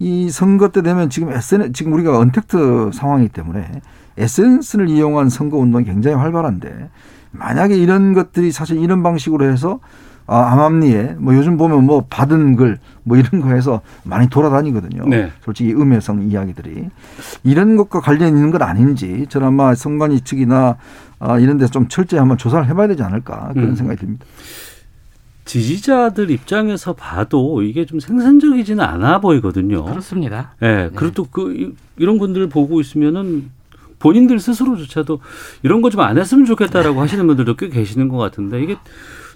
[0.01, 3.81] 이 선거 때 되면 지금 SNS 지금 우리가 언택트 상황이기 때문에
[4.19, 6.91] SNS를 이용한 선거 운동이 굉장히 활발한데
[7.33, 9.81] 만약에 이런 것들이 사실 이런 방식으로 해서
[10.27, 12.79] 아, 암암리에 뭐 요즘 보면 뭐 받은 글
[13.11, 15.05] 뭐 이런 거 해서 많이 돌아다니거든요.
[15.09, 15.33] 네.
[15.45, 16.89] 솔직히 음해성 이야기들이
[17.43, 20.77] 이런 것과 관련 있는 건 아닌지 저는 아마 선관위 측이나
[21.19, 23.75] 아, 이런 데서 좀 철저히 한번 조사를 해봐야 되지 않을까 그런 음.
[23.75, 24.25] 생각이 듭니다.
[25.45, 29.85] 지지자들 입장에서 봐도 이게 좀 생산적이지는 않아 보이거든요.
[29.85, 30.55] 그렇습니다.
[30.63, 30.91] 예, 네.
[30.95, 33.51] 그래도 그 이런 분들을 보고 있으면은
[34.01, 35.21] 본인들 스스로조차도
[35.63, 38.77] 이런 거 좀 안 했으면 좋겠다라고 하시는 분들도 꽤 계시는 것 같은데 이게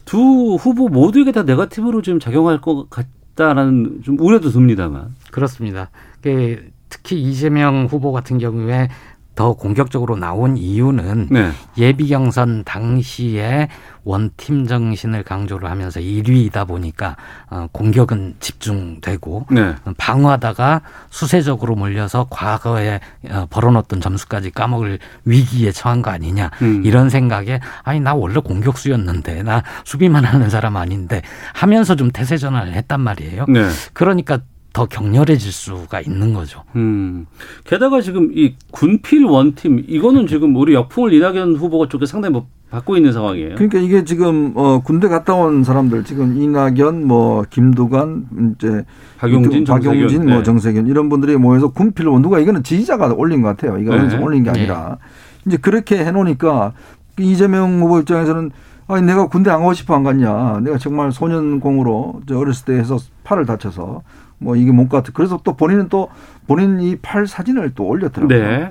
[0.04, 5.14] 두 후보 모두에게 다 네거티브로 지금 작용할 것 같다라는 좀 우려도 듭니다만.
[5.30, 5.90] 그렇습니다.
[6.20, 8.88] 그 특히 이재명 후보 같은 경우에
[9.34, 11.50] 더 공격적으로 나온 이유는 네.
[11.76, 13.68] 예비 경선 당시에
[14.04, 17.16] 원팀 정신을 강조를 하면서 1위이다 보니까
[17.50, 19.74] 어, 공격은 집중되고 네.
[19.96, 26.82] 방어하다가 수세적으로 몰려서 과거에 어, 벌어놓던 점수까지 까먹을 위기에 처한 거 아니냐 음.
[26.84, 31.22] 이런 생각에 아니 나 원래 공격수였는데 나 수비만 하는 사람 아닌데
[31.54, 33.46] 하면서 좀 태세 전환을 했단 말이에요.
[33.48, 33.68] 네.
[33.94, 34.38] 그러니까
[34.74, 36.64] 더 격렬해질 수가 있는 거죠.
[36.74, 37.26] 음.
[37.62, 42.96] 게다가 지금 이 군필 원팀 이거는 지금 우리 역풍을 이낙연 후보가 쪽에 상당히 뭐 받고
[42.96, 43.54] 있는 상황이에요.
[43.54, 48.26] 그러니까 이게 지금 어 군대 갔다 온 사람들 지금 이낙연 뭐 김두관
[48.58, 48.84] 이제
[49.16, 50.26] 박용진, 박용진 정세균.
[50.26, 50.42] 뭐 네.
[50.42, 53.78] 정세균 이런 분들이 모여서 군필 원 누가 이거는 지지자가 올린 것 같아요.
[53.78, 54.16] 이거는 네.
[54.18, 55.46] 올린 게 아니라 네.
[55.46, 56.72] 이제 그렇게 해 놓으니까
[57.20, 58.50] 이재명 후보 입장에서는
[58.86, 60.60] 아니 내가 군대 안 가고 싶어 안 갔냐.
[60.62, 64.02] 내가 정말 소년공으로 어렸을 때 해서 팔을 다쳐서
[64.38, 66.08] 뭐 이게 뭔가 그래서 또 본인은 또
[66.46, 68.38] 본인 이 팔 사진을 또 올렸더라고요.
[68.38, 68.70] 네.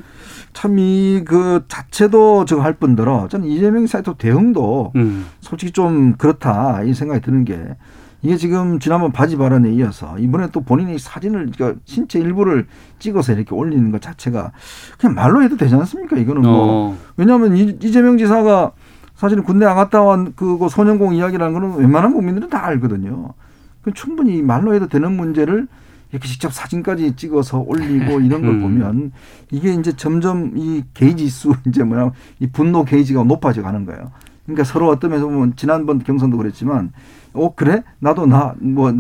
[0.54, 5.26] 참이 그 자체도 저거 할 뿐더러 저는 이재명 사이트 대응도 음.
[5.42, 7.60] 솔직히 좀 그렇다 이 생각이 드는 게
[8.22, 12.68] 이게 지금 지난번 바지 발언에 이어서 이번에 또 본인이 사진을 그러니까 신체 일부를
[13.00, 14.52] 찍어서 이렇게 올리는 것 자체가
[15.00, 16.18] 그냥 말로 해도 되지 않습니까?
[16.18, 16.52] 이거는 뭐
[16.92, 16.98] 어.
[17.18, 18.72] 왜냐하면 이재명 지사가
[19.24, 23.34] 사실은 군대 안 갔다 온 그거 소년공 이야기라는 거는 웬만한 국민들은 다 알거든요.
[23.82, 25.66] 그 충분히 말로 해도 되는 문제를
[26.12, 28.62] 이렇게 직접 사진까지 찍어서 올리고 이런 걸 음.
[28.62, 29.12] 보면
[29.50, 34.12] 이게 이제 점점 이 게이지 수 이제 뭐냐 이 분노 게이지가 높아져 가는 거예요.
[34.46, 36.92] 그러니까 서로 어떤 면에서 보면 지난번 경선도 그랬지만
[37.32, 38.92] 어 그래 나도 나 뭐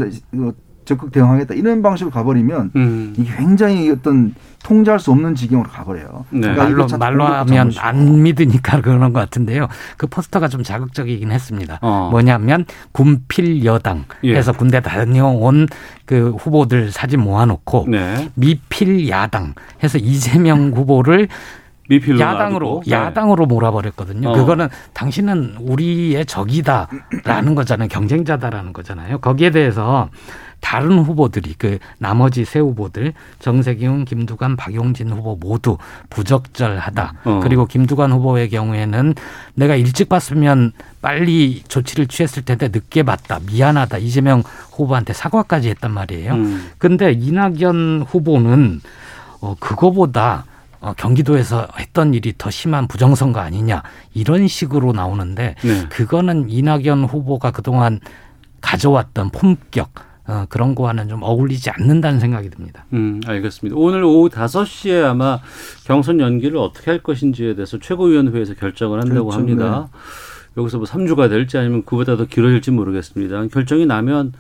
[0.86, 3.14] 적극 대응하겠다 이런 방식으로 가버리면 음.
[3.18, 6.26] 이게 굉장히 어떤 통제할 수 없는 지경으로 가버려요.
[6.30, 6.54] 네.
[6.54, 9.68] 그러니까 말로 말로 하면 안 믿으니까 그러는 것 같은데요.
[9.98, 11.80] 그 포스터가 좀 자극적이긴 했습니다.
[11.82, 12.10] 어.
[12.12, 14.36] 뭐냐면 군필 여당 예.
[14.36, 15.68] 해서 군대 다녀온
[16.06, 18.30] 그 후보들 사진 모아놓고 네.
[18.36, 21.28] 미필 야당 해서 이재명 후보를
[22.20, 22.82] 야당으로.
[22.86, 22.92] 네.
[22.92, 24.30] 야당으로 몰아버렸거든요.
[24.30, 24.34] 어.
[24.34, 27.90] 그거는 당신은 우리의 적이다라는 거잖아요.
[27.90, 29.18] 경쟁자다라는 거잖아요.
[29.20, 30.10] 거기에 대해서
[30.64, 35.78] 다른 후보들이 그 나머지 세 후보들 정세균, 김두관, 박용진 후보 모두
[36.10, 37.14] 부적절하다.
[37.26, 37.40] 어.
[37.44, 39.14] 그리고 김두관 후보의 경우에는
[39.56, 40.72] 내가 일찍 봤으면
[41.02, 43.40] 빨리 조치를 취했을 텐데 늦게 봤다.
[43.46, 43.98] 미안하다.
[43.98, 46.34] 이재명 후보한테 사과까지 했단 말이에요.
[46.34, 46.72] 음.
[46.78, 48.80] 근데 이낙연 후보는
[49.42, 50.46] 어 그거보다
[50.80, 55.88] 어, 경기도에서 했던 일이 더 심한 부정선거 아니냐 이런 식으로 나오는데 네.
[55.90, 58.00] 그거는 이낙연 후보가 그동안
[58.62, 59.92] 가져왔던 품격
[60.26, 62.86] 어, 그런 거와는 좀 어울리지 않는다는 생각이 듭니다.
[62.94, 63.76] 음, 알겠습니다.
[63.78, 65.40] 오늘 오후 5시에 아마
[65.86, 69.40] 경선 연기를 어떻게 할 것인지에 대해서 최고위원회에서 결정을 한다고 그렇죠.
[69.40, 69.90] 합니다.
[69.92, 70.00] 네.
[70.62, 73.48] 여기서 뭐 3주가 될지 아니면 그보다 더 길어질지 모르겠습니다.
[73.48, 74.34] 결정이 나면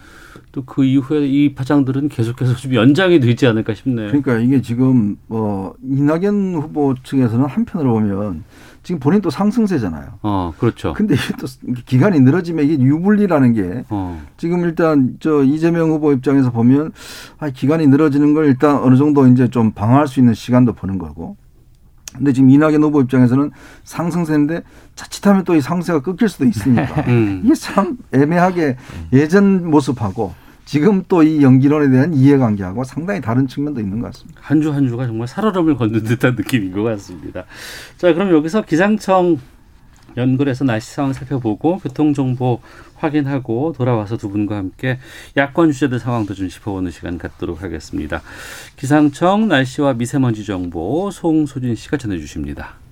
[0.51, 4.07] 또 그 이후에 이 파장들은 계속해서 좀 연장이 되지 않을까 싶네요.
[4.07, 8.43] 그러니까 이게 지금 뭐 이낙연 후보 측에서는 한편으로 보면
[8.83, 10.19] 지금 본인 또 상승세잖아요.
[10.23, 10.93] 어, 그렇죠.
[10.93, 11.47] 근데 이게 또
[11.85, 14.21] 기간이 늘어지면 이게 유불리라는 게 어.
[14.37, 16.91] 지금 일단 저 이재명 후보 입장에서 보면
[17.39, 21.37] 아, 기간이 늘어지는 걸 일단 어느 정도 이제 좀 방어할 수 있는 시간도 보는 거고
[22.13, 23.51] 근데 지금 이낙연 후보 입장에서는
[23.85, 24.61] 상승세인데
[24.95, 27.41] 자칫하면 또 이 상세가 끊길 수도 있으니까 음.
[27.43, 28.77] 이게 참 애매하게
[29.13, 30.33] 예전 모습하고
[30.73, 34.41] 지금 또 이 연기론에 대한 이해관계하고 상당히 다른 측면도 있는 것 같습니다.
[34.43, 37.45] 한 주한 한 주가 정말 살얼음을 걷는 듯한 느낌인 것 같습니다.
[37.99, 39.37] 자, 그럼 여기서 기상청
[40.17, 42.59] 연결해서 날씨 상황 살펴보고 교통 정보
[42.95, 44.97] 확인하고 돌아와서 두 분과 함께
[45.37, 48.23] 야권 주제들 상황도 좀 짚어보는 시간 갖도록 하겠습니다.
[48.75, 52.82] 기상청 날씨와 미세먼지 정보 송소진 씨가 전해주십니다.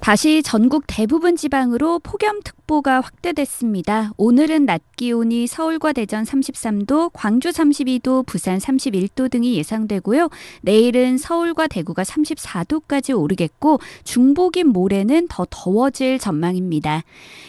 [0.00, 4.12] 다시 전국 대부분 지방으로 폭염특보가 확대됐습니다.
[4.16, 10.30] 오늘은 낮 기온이 서울과 대전 33도, 광주 32도, 부산 31도 등이 예상되고요.
[10.62, 17.02] 내일은 서울과 대구가 34도까지 오르겠고 중복인 모레는 더 더워질 전망입니다.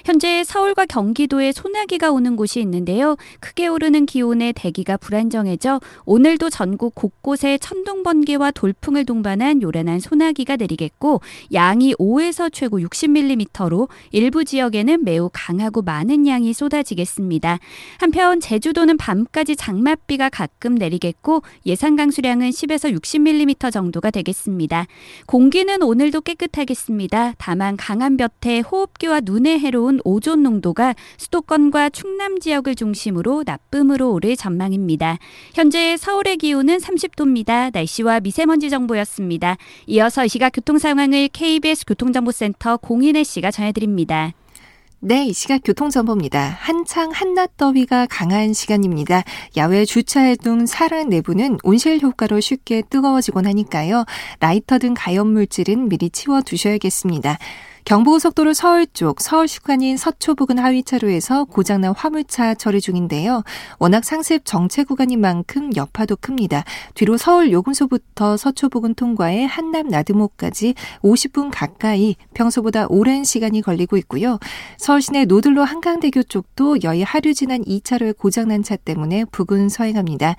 [0.03, 3.15] 현재 서울과 경기도에 소나기가 오는 곳이 있는데요.
[3.39, 11.21] 크게 오르는 기온에 대기가 불안정해져 오늘도 전국 곳곳에 천둥 번개와 돌풍을 동반한 요란한 소나기가 내리겠고
[11.53, 17.59] 양이 5에서 서에서 최고 60mm로 일부 지역에는 매우 강하고 많은 양이 쏟아지겠습니다.
[17.99, 24.87] 한편 제주도는 밤까지 장맛비가 가끔 내리겠고 예상 강수량은 10에서 60mm 정도가 되겠습니다.
[25.27, 27.35] 공기는 오늘도 깨끗하겠습니다.
[27.37, 35.19] 다만 강한 볕에 호흡기와 눈에 해로운 오존 농도가 수도권과 충남 지역을 중심으로 나쁨으로 오를 전망입니다.
[35.53, 37.71] 현재 서울의 기온은 30도입니다.
[37.73, 39.57] 날씨와 미세먼지 정보였습니다.
[39.87, 44.31] 이어서 이 시각 교통 상황을 KBS 교통정보 교통정보센터 공인혜 씨가 전해드립니다.
[44.99, 46.57] 네, 이 시각 교통정보입니다.
[46.59, 49.23] 한창 한낮 더위가 강한 시간입니다.
[49.57, 54.05] 야외 주차해둔 사랑 내부는 온실 효과로 쉽게 뜨거워지곤 하니까요.
[54.39, 57.37] 라이터 등 가연물질은 미리 치워두셔야겠습니다.
[57.85, 63.43] 경부고속도로 서울 쪽 서울 휴관인 서초 부근 하위차로에서 고장난 화물차 처리 중인데요.
[63.79, 66.63] 워낙 상습 정체 구간인 만큼 여파도 큽니다.
[66.93, 74.39] 뒤로 서울 요금소부터 서초 부근 통과에 한남 나드모까지 50분 가까이 평소보다 오랜 시간이 걸리고 있고요.
[74.77, 80.35] 서울 시내 노들로 한강대교 쪽도 여의 하류 지난 2차로에 고장난 차 때문에 부근 서행합니다.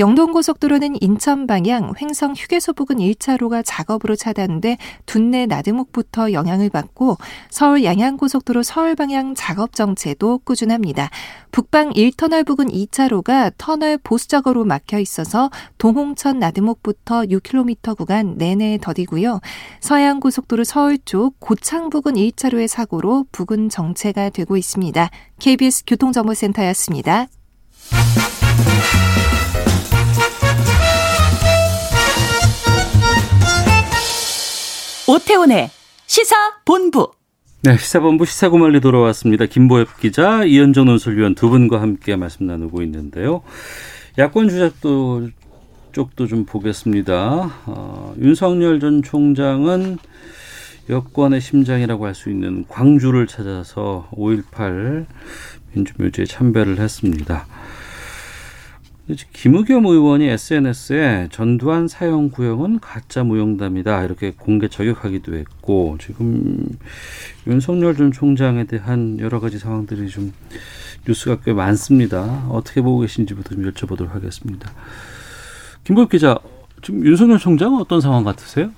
[0.00, 7.18] 영동고속도로는 인천 방향 횡성 휴게소 부근 1차로가 작업으로 차단돼 둔내 나들목부터 영향을 받고
[7.50, 11.10] 서울 양양고속도로 서울 방향 작업 정체도 꾸준합니다.
[11.50, 19.40] 북방 1터널 부근 2차로가 터널 보수 작업으로 막혀 있어서 동홍천 나들목부터 6km 구간 내내 더디고요.
[19.80, 25.10] 서해안 고속도로 서울 쪽 고창 부근 1차로의 사고로 부근 정체가 되고 있습니다.
[25.38, 27.26] KBS 교통정보센터였습니다.
[35.08, 35.70] 오태훈의
[36.06, 37.10] 시사본부.
[37.62, 39.46] 네, 시사본부 시사고말리 돌아왔습니다.
[39.46, 43.42] 김보엽 기자, 이현정 논설위원 두 분과 함께 말씀 나누고 있는데요.
[44.18, 45.28] 야권 주작도
[45.92, 47.50] 쪽도 좀 보겠습니다.
[47.66, 49.98] 어, 윤석열 전 총장은
[50.90, 55.06] 여권의 심장이라고 할 수 있는 광주를 찾아서 5.18
[55.72, 57.46] 민주묘지에 참배를 했습니다.
[59.32, 66.68] 김의겸 의원이 SNS에 전두환 사형 구형은 가짜 무용담이다 이렇게 공개 저격하기도 했고 지금
[67.46, 70.32] 윤석열 전 총장에 대한 여러 가지 상황들이 좀
[71.06, 72.46] 뉴스가 꽤 많습니다.
[72.48, 74.70] 어떻게 보고 계신지부터 좀 여쭤보도록 하겠습니다.
[75.82, 76.38] 김보 기자,
[76.80, 78.70] 지금 윤석열 총장은 어떤 상황 같으세요?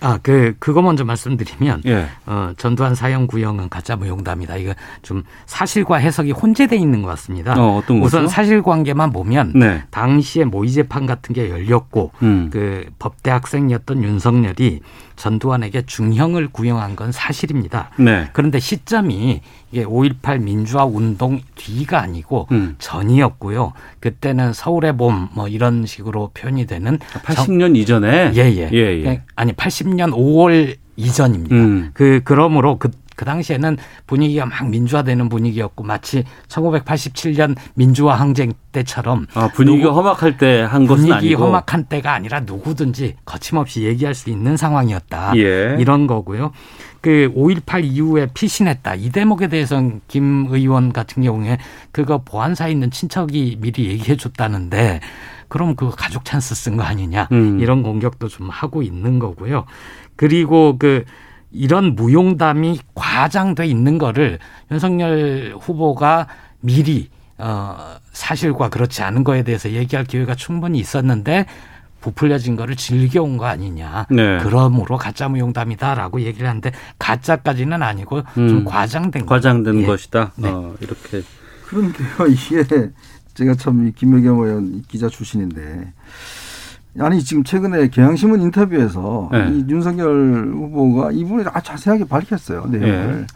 [0.00, 2.06] 아, 그, 그거 먼저 말씀드리면, 예.
[2.26, 4.56] 어, 전두환 사형 구형은 가짜 무용담이다.
[4.56, 7.54] 이거 좀 사실과 해석이 혼재돼 있는 것 같습니다.
[7.56, 9.84] 어, 떤 우선 사실관계만 보면, 네.
[9.90, 12.50] 당시에 모의 재판 같은 게 열렸고, 음.
[12.52, 14.80] 그 법대 학생이었던 윤석열이
[15.16, 17.90] 전두환에게 중형을 구형한 건 사실입니다.
[17.98, 18.28] 네.
[18.32, 19.40] 그런데 시점이
[19.72, 22.76] 이게 5.18 민주화 운동 뒤가 아니고 음.
[22.78, 23.72] 전이었고요.
[24.00, 27.76] 그때는 서울의 봄 뭐 이런 식으로 표현이 되는 80년 정...
[27.76, 28.70] 이전에 예예.
[28.72, 28.76] 예.
[28.76, 29.22] 예, 예.
[29.36, 31.54] 아니 80년 5월 이전입니다.
[31.54, 31.90] 음.
[31.92, 39.48] 그 그러므로 그 그 당시에는 분위기가 막 민주화되는 분위기였고 마치 1987년 민주화 항쟁 때처럼 아,
[39.54, 44.56] 분위기가 험악할 때 한 것은 분위기 아니고 험악한 때가 아니라 누구든지 거침없이 얘기할 수 있는
[44.56, 45.32] 상황이었다.
[45.36, 45.76] 예.
[45.78, 46.52] 이런 거고요.
[47.00, 48.94] 그 5.18 이후에 피신했다.
[48.94, 51.58] 이 대목에 대해서는 김 의원 같은 경우에
[51.92, 55.00] 그거 보안사에 있는 친척이 미리 얘기해 줬다는데
[55.48, 57.28] 그럼 그 가족 찬스 쓴 거 아니냐.
[57.32, 57.60] 음.
[57.60, 59.66] 이런 공격도 좀 하고 있는 거고요.
[60.16, 61.04] 그리고 그
[61.54, 64.38] 이런 무용담이 과장돼 있는 거를
[64.70, 66.26] 윤석열 후보가
[66.60, 71.46] 미리 어 사실과 그렇지 않은 거에 대해서 얘기할 기회가 충분히 있었는데
[72.00, 74.06] 부풀려진 거를 즐겨온 거 아니냐.
[74.10, 74.38] 네.
[74.42, 79.92] 그러므로 가짜 무용담이다라고 얘기를 하는데 가짜까지는 아니고 좀 음, 과장된 과장된 거.
[79.92, 80.32] 것이다.
[80.36, 80.48] 네.
[80.48, 81.22] 어, 이렇게
[81.64, 82.90] 그런데요 이게
[83.34, 85.92] 제가 참 김의겸 의원 기자 출신인데
[87.00, 89.50] 아니 지금 최근에 경향신문 인터뷰에서 네.
[89.50, 93.20] 이 윤석열 후보가 이분이 아주 자세하게 밝혔어요 내용을.
[93.20, 93.26] 네.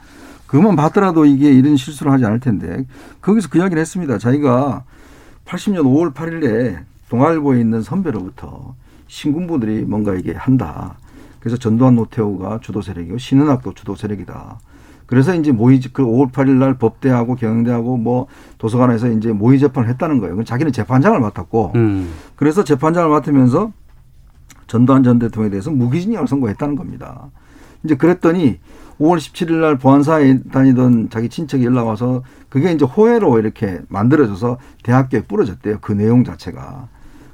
[0.47, 2.85] 그것만 봤더라도 이게 이런 실수를 하지 않을 텐데
[3.21, 4.19] 거기서 그 이야기를 했습니다.
[4.19, 4.85] 자기가
[5.45, 6.79] 80년 5월 8일에
[7.09, 8.75] 동아일보에 있는 선배로부터
[9.09, 10.97] 신군부들이 뭔가 이게 한다.
[11.41, 14.59] 그래서 전두환 노태우가 주도 세력이고 신은학도 주도 세력이다.
[15.09, 18.27] 그래서 이제 모의 그 5월 8일 날 법대하고 경영대하고 뭐
[18.59, 20.45] 도서관에서 이제 모의 재판을 했다는 거예요.
[20.45, 22.11] 자기는 재판장을 맡았고 음.
[22.37, 23.73] 그래서 재판장을 맡으면서
[24.67, 27.31] 전두환 전 대통령에 대해서 무기징역을 선고했다는 겁니다.
[27.85, 28.59] 이제 그랬더니
[29.01, 35.23] 5월 17일 날 보안사에 다니던 자기 친척이 연락 와서 그게 이제 호해로 이렇게 만들어져서 대학교에
[35.23, 35.79] 뿌려졌대요.
[35.81, 36.89] 그 내용 자체가.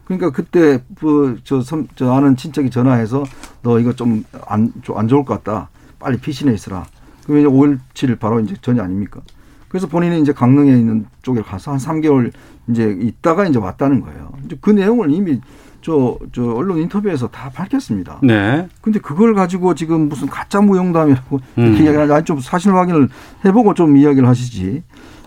[0.05, 1.62] 그러니까 그때 그저
[1.97, 3.25] 저 아는 친척이 전화해서
[3.62, 5.70] 너 이거 좀 안안 좋을 것 같다.
[5.99, 6.87] 빨리 피신해 있으라.
[7.27, 9.20] 그게 이제 5월 7일 바로 이제 전이 아닙니까?
[9.68, 12.31] 그래서 본인이 이제 강릉에 있는 쪽에 가서 한 3개월
[12.68, 14.31] 이제 있다가 이제 왔다는 거예요.
[14.45, 15.41] 이제 그 내용을 이미
[15.83, 18.18] 저, 저 언론 인터뷰에서 다 밝혔습니다.
[18.22, 18.68] 네.
[18.81, 21.62] 근데 그걸 가지고 지금 무슨 가짜 무용담이라고 음.
[21.66, 23.09] 이렇게 이야기하지 아니 좀 사실 확인을
[23.45, 24.83] 해보고 좀 이야기를 하시지.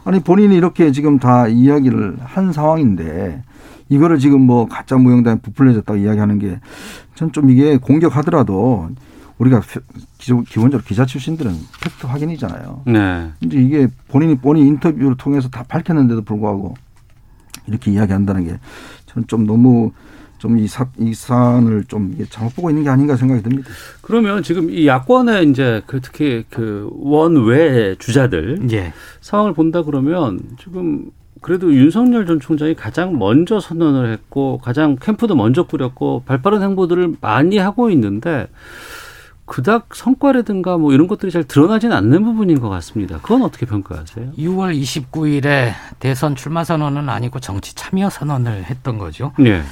[0.06, 3.44] 아니 본인이 이렇게 지금 다 이야기를 한 상황인데
[3.90, 6.60] 이거를 지금 뭐 가짜 무용담이 부풀려졌다고 이야기하는 게
[7.16, 8.90] 전 좀 이게 공격하더라도
[9.38, 9.62] 우리가
[10.20, 11.52] 기본적으로 기자 출신들은
[11.84, 12.84] 팩트 확인이잖아요.
[12.88, 13.32] 네.
[13.42, 16.76] 이제 이게 본인이 본인 인터뷰를 통해서 다 밝혔는데도 불구하고
[17.68, 18.58] 이렇게 이야기한다는 게
[19.06, 19.92] 저는 좀 너무
[20.38, 23.70] 좀 이 사, 이 사안을 좀 잘못 보고 있는 게 아닌가 생각이 듭니다.
[24.02, 28.94] 그러면 지금 이 야권의 이제 그 특히 그 원외 주자들 예.
[29.22, 31.10] 상황을 본다 그러면 지금
[31.42, 37.58] 그래도 윤석열 전 총장이 가장 먼저 선언을 했고 가장 캠프도 먼저 꾸렸고 발빠른 행보들을 많이
[37.58, 38.48] 하고 있는데
[39.48, 43.18] 그닥 성과라든가 뭐 이런 것들이 잘 드러나지는 않는 부분인 것 같습니다.
[43.22, 44.34] 그건 어떻게 평가하세요?
[44.38, 49.32] 6월 29일에 대선 출마 선언은 아니고 정치 참여 선언을 했던 거죠.
[49.40, 49.64] 네.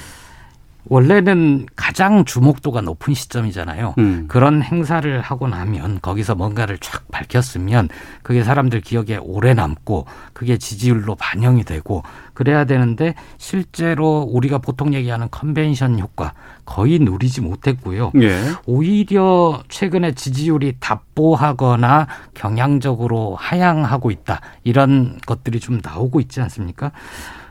[0.88, 3.94] 원래는 가장 주목도가 높은 시점이잖아요.
[3.98, 4.26] 음.
[4.28, 7.88] 그런 행사를 하고 나면 거기서 뭔가를 쫙 밝혔으면
[8.22, 12.02] 그게 사람들 기억에 오래 남고 그게 지지율로 반영이 되고
[12.34, 16.32] 그래야 되는데 실제로 우리가 보통 얘기하는 컨벤션 효과
[16.64, 18.12] 거의 누리지 못했고요.
[18.20, 18.40] 예.
[18.66, 24.40] 오히려 최근에 지지율이 답보하거나 경향적으로 하향하고 있다.
[24.62, 26.92] 이런 것들이 좀 나오고 있지 않습니까?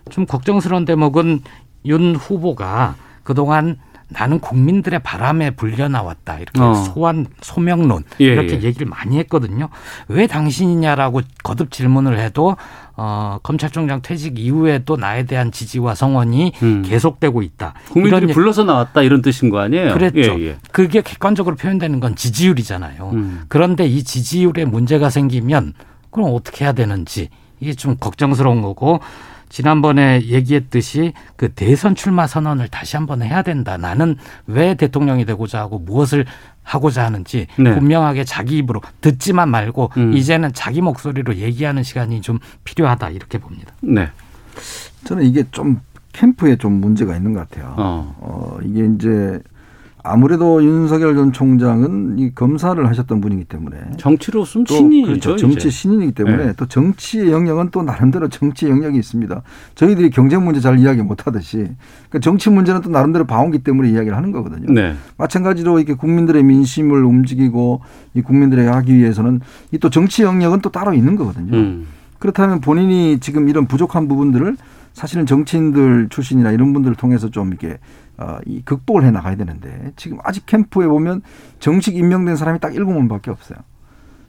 [0.10, 1.42] 좀 걱정스러운 대목은
[1.86, 2.96] 윤 후보가
[3.26, 6.76] 그동안 나는 국민들의 바람에 불려 나왔다 이렇게 어.
[6.76, 8.62] 소환 소명론 예, 이렇게 예.
[8.62, 9.70] 얘기를 많이 했거든요.
[10.08, 12.56] 왜 당신이냐라고 거듭 질문을 해도
[12.96, 16.84] 어, 검찰총장 퇴직 이후에도 나에 대한 지지와 성원이 음.
[16.86, 17.74] 계속되고 있다.
[17.90, 19.96] 국민들이 불러서 나왔다 이런 뜻인 거 아니에요?
[19.96, 20.40] 그랬죠.
[20.40, 20.58] 예, 예.
[20.72, 23.10] 그게 객관적으로 표현되는 건 지지율이잖아요.
[23.12, 23.46] 음.
[23.48, 25.74] 그런데 이 지지율에 문제가 생기면
[26.12, 29.00] 그럼 어떻게 해야 되는지 이게 좀 걱정스러운 거고
[29.56, 33.78] 지난번에 얘기했듯이 그 대선 출마 선언을 다시 한번 해야 된다.
[33.78, 36.26] 나는 왜 대통령이 되고자 하고 무엇을
[36.62, 37.74] 하고자 하는지 네.
[37.74, 40.12] 분명하게 자기 입으로 듣지만 말고 음.
[40.12, 43.74] 이제는 자기 목소리로 얘기하는 시간이 좀 필요하다 이렇게 봅니다.
[43.80, 44.10] 네.
[45.06, 45.80] 저는 이게 좀
[46.12, 47.76] 캠프에 좀 문제가 있는 것 같아요.
[47.78, 49.40] 어, 어 이게 이제
[50.06, 55.08] 아무래도 윤석열 전 총장은 이 검사를 하셨던 분이기 때문에 정치로 숨 신인이죠.
[55.08, 55.36] 그렇죠.
[55.38, 56.54] 정치 신인이기 때문에 네.
[56.58, 59.42] 또 정치의 영역은 또 나름대로 정치의 영역이 있습니다.
[59.76, 61.58] 저희들이 경쟁 문제 잘 이야기 못 하듯이
[62.10, 64.72] 그러니까 정치 문제는 또 나름대로 봐온기 때문에 이야기를 하는 거거든요.
[64.72, 64.96] 네.
[65.18, 67.82] 마찬가지로 이렇게 국민들의 민심을 움직이고
[68.14, 69.40] 이 국민들에게 하기 위해서는
[69.72, 71.56] 이 또 정치 영역은 또 따로 있는 거거든요.
[71.56, 71.86] 음.
[72.18, 74.58] 그렇다면 본인이 지금 이런 부족한 부분들을
[74.94, 77.78] 사실은 정치인들 출신이나 이런 분들을 통해서 좀 이렇게
[78.18, 81.22] 어, 이 극복을 해 나가야 되는데 지금 아직 캠프에 보면
[81.60, 83.58] 정식 임명된 사람이 딱 일곱 명밖에 없어요.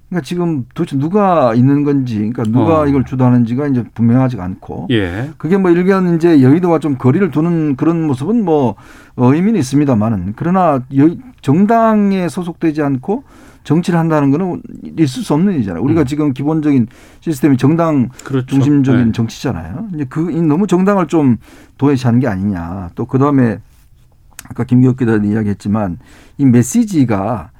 [0.08, 2.86] 그러니까 지금 도대체 누가 있는 건지, 그러니까 누가 어.
[2.86, 5.30] 이걸 주도하는지가 이제 분명하지가 않고, 예.
[5.36, 8.76] 그게 뭐 일견 이제 여의도와 좀 거리를 두는 그런 모습은 뭐
[9.16, 10.80] 의미는 있습니다만은 그러나
[11.42, 13.24] 정당에 소속되지 않고
[13.64, 14.62] 정치를 한다는 거는
[14.96, 15.82] 있을 수 없는 일이잖아요.
[15.82, 16.06] 우리가 음.
[16.06, 16.86] 지금 기본적인
[17.18, 18.46] 시스템이 정당 그렇죠.
[18.46, 19.12] 중심적인 네.
[19.12, 19.88] 정치잖아요.
[19.94, 21.36] 이제 그 너무 정당을 좀
[21.78, 22.90] 도외시하는 게 아니냐.
[22.94, 23.58] 또 그 다음에
[24.48, 25.98] 아까 김기혁 기자도 이야기했지만
[26.38, 27.50] 이 메시지가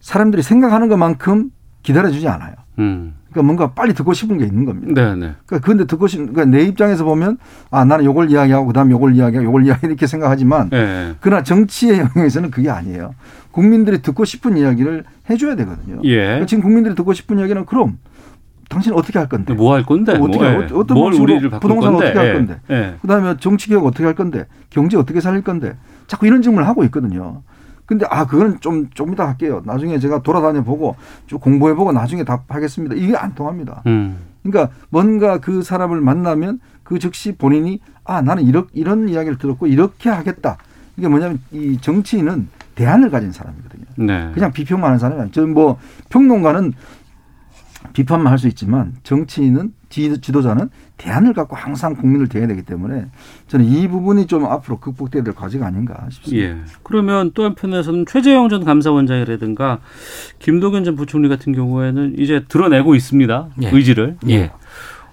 [0.00, 1.50] 사람들이 생각하는 것만큼
[1.82, 2.54] 기다려주지 않아요.
[2.78, 3.14] 음.
[3.30, 4.94] 그러니까 뭔가 빨리 듣고 싶은 게 있는 겁니다.
[4.94, 5.14] 네네.
[5.26, 5.34] 네.
[5.46, 7.38] 그러니까 그런데 듣고 싶, 그러니까 내 입장에서 보면
[7.70, 11.14] 아 나는 요걸 이야기하고 그다음 요걸 이야기하고 요걸 이야기 이렇게 생각하지만 네.
[11.20, 13.14] 그러나 정치의 영역에서는 그게 아니에요.
[13.50, 16.00] 국민들이 듣고 싶은 이야기를 해줘야 되거든요.
[16.04, 16.16] 예.
[16.24, 17.98] 그러니까 지금 국민들이 듣고 싶은 이야기는 그럼
[18.68, 19.54] 당신 어떻게 할 건데?
[19.54, 20.16] 뭐 할 건데?
[20.18, 20.68] 뭐 어떻게 뭐, 예.
[20.74, 22.06] 어떤 뭘 우리를 부동산 건데?
[22.06, 22.32] 어떻게 할 예.
[22.34, 22.60] 건데?
[22.70, 22.94] 예.
[23.00, 24.46] 그다음에 정치 개혁 어떻게 할 건데?
[24.70, 25.74] 경제 어떻게 살릴 건데?
[26.06, 27.42] 자꾸 이런 질문을 하고 있거든요.
[27.86, 29.62] 근데 아 그거는 좀 좀 이따 할게요.
[29.64, 30.96] 나중에 제가 돌아다녀 보고
[31.26, 32.96] 쭉 공부해 보고 나중에 답하겠습니다.
[32.96, 33.82] 이게 안 통합니다.
[33.86, 34.18] 음.
[34.42, 40.10] 그러니까 뭔가 그 사람을 만나면 그 즉시 본인이 아 나는 이런 이런 이야기를 들었고 이렇게
[40.10, 40.56] 하겠다.
[40.96, 43.84] 이게 뭐냐면 이 정치인은 대안을 가진 사람이거든요.
[43.96, 44.30] 네.
[44.34, 45.32] 그냥 비평만 하는 사람이.
[45.32, 45.78] 저는 뭐
[46.10, 46.72] 평론가는
[47.92, 50.68] 비판만 할 수 있지만 정치인은 지도자는
[50.98, 53.06] 대안을 갖고 항상 국민을 대해야 되기 때문에
[53.48, 56.44] 저는 이 부분이 좀 앞으로 극복돼야 될 과제가 아닌가 싶습니다.
[56.46, 56.56] 예.
[56.82, 59.78] 그러면 또 한편에서는 최재형 전 감사원장이라든가
[60.38, 63.48] 김동연 전 부총리 같은 경우에는 이제 드러내고 있습니다.
[63.62, 63.70] 예.
[63.70, 64.16] 의지를.
[64.28, 64.50] 예.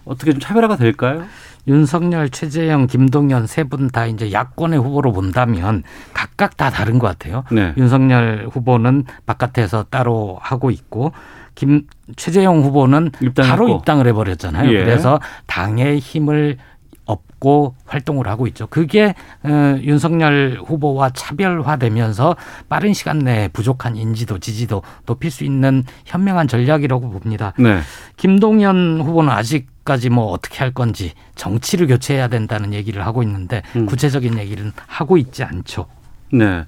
[0.05, 1.23] 어떻게 좀 차별화가 될까요?
[1.65, 5.83] 윤석열, 최재형, 김동연 세 분 다 이제 야권의 후보로 본다면
[6.13, 7.45] 각각 다 다른 것 같아요.
[7.51, 7.73] 네.
[7.77, 11.13] 윤석열 후보는 바깥에서 따로 하고 있고
[11.55, 13.11] 김 최재형 후보는.
[13.37, 14.71] 바로 입당을 해버렸잖아요.
[14.71, 14.83] 예.
[14.83, 16.57] 그래서 당의 힘을
[17.05, 18.67] 얻고 활동을 하고 있죠.
[18.67, 22.35] 그게 어, 윤석열 후보와 차별화되면서
[22.69, 27.53] 빠른 시간 내에 부족한 인지도, 지지도 높일 수 있는 현명한 전략이라고 봅니다.
[27.57, 27.81] 네.
[28.17, 33.85] 김동연 후보는 아직까지 뭐 어떻게 할 건지 정치를 교체해야 된다는 얘기를 하고 있는데 음.
[33.85, 35.87] 구체적인 얘기는 하고 있지 않죠.
[36.31, 36.65] 네.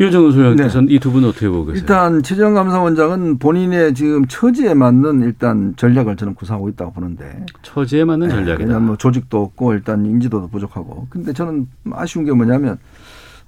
[0.00, 0.94] 유정은 소장께서는 네.
[0.94, 1.80] 이두 분 어떻게 보고 계세요?
[1.80, 8.28] 일단 최재형 감사원장은 본인의 지금 처지에 맞는 일단 전략을 저는 구사하고 있다고 보는데 처지에 맞는
[8.28, 8.66] 네, 전략이다.
[8.66, 12.78] 그냥 뭐 조직도 없고 일단 인지도도 부족하고 근데 저는 아쉬운 게 뭐냐면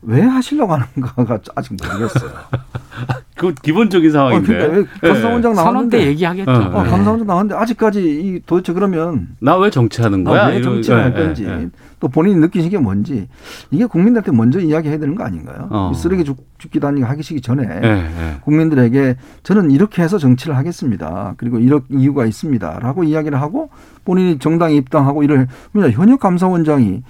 [0.03, 2.31] 왜 하시려고 하는가가 아직 모르겠어요.
[3.37, 4.65] 그 기본적인 상황인데.
[4.65, 5.57] 어, 그러니까 감사원장 네.
[5.57, 6.51] 나왔는데 얘기하겠죠.
[6.51, 10.47] 어, 어, 감사원장 나왔는데 아직까지 이 도대체 그러면 나 왜 정치하는 거야?
[10.49, 11.69] 왜 정치할 네, 건지 네, 네.
[11.99, 13.27] 또 본인이 느끼신 게 뭔지
[13.71, 15.69] 이게 국민들한테 먼저 이야기해야 되는 거 아닌가요?
[15.71, 15.93] 어.
[15.95, 16.37] 쓰레기 죽,
[16.71, 21.35] 기도 아니고 하기 시기 전에 네, 국민들에게 저는 이렇게 해서 정치를 하겠습니다.
[21.37, 23.71] 그리고 이런 이유가 있습니다라고 이야기를 하고
[24.05, 27.03] 본인이 정당에 입당하고 이를 현역 감사원장이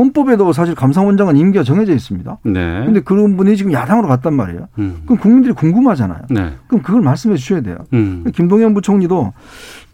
[0.00, 2.38] 헌법에도 사실 감사원장은 임기가 정해져 있습니다.
[2.44, 2.84] 네.
[2.86, 4.66] 근데 그런 분이 지금 야당으로 갔단 말이에요.
[4.78, 5.02] 음.
[5.04, 6.22] 그럼 국민들이 궁금하잖아요.
[6.30, 6.54] 네.
[6.68, 7.76] 그럼 그걸 말씀해 주셔야 돼요.
[7.92, 8.24] 음.
[8.34, 9.32] 김동연 부총리도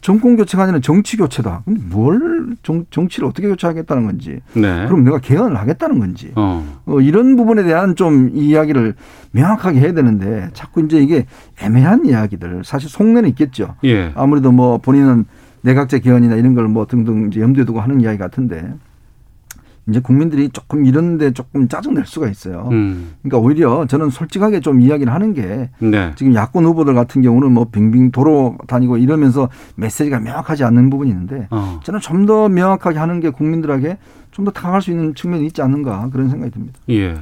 [0.03, 1.63] 정권 교체가 아니라 정치 교체다.
[1.65, 4.39] 근데 뭘 정, 정치를 어떻게 교체하겠다는 건지.
[4.55, 4.85] 네.
[4.87, 6.31] 그럼 내가 개헌을 하겠다는 건지.
[6.37, 6.65] 어.
[6.87, 8.95] 어, 이런 부분에 대한 좀 이야기를
[9.33, 11.27] 명확하게 해야 되는데 자꾸 이제 이게
[11.61, 13.75] 애매한 이야기들 사실 속내는 있겠죠.
[13.85, 14.13] 예.
[14.15, 15.25] 아무래도 뭐 본인은
[15.63, 18.73] 내각제 개헌이나 이런 걸 뭐 등등 이제 염두에 두고 하는 이야기 같은데
[19.89, 22.69] 이제 국민들이 조금 이런데 조금 짜증낼 수가 있어요.
[22.73, 23.13] 음.
[23.23, 26.13] 그러니까 오히려 저는 솔직하게 좀 이야기를 하는 게 네.
[26.17, 31.47] 지금 야권 후보들 같은 경우는 뭐 빙빙 도로 다니고 이러면서 메시지가 명확하지 않는 부분이 있는데
[31.51, 31.81] 어.
[31.85, 33.99] 저는 좀 더 명확하게 하는 게 국민들에게
[34.33, 36.79] 좀 더 다가갈 수 있는 측면이 있지 않는가 그런 생각이 듭니다.
[36.91, 37.17] 예.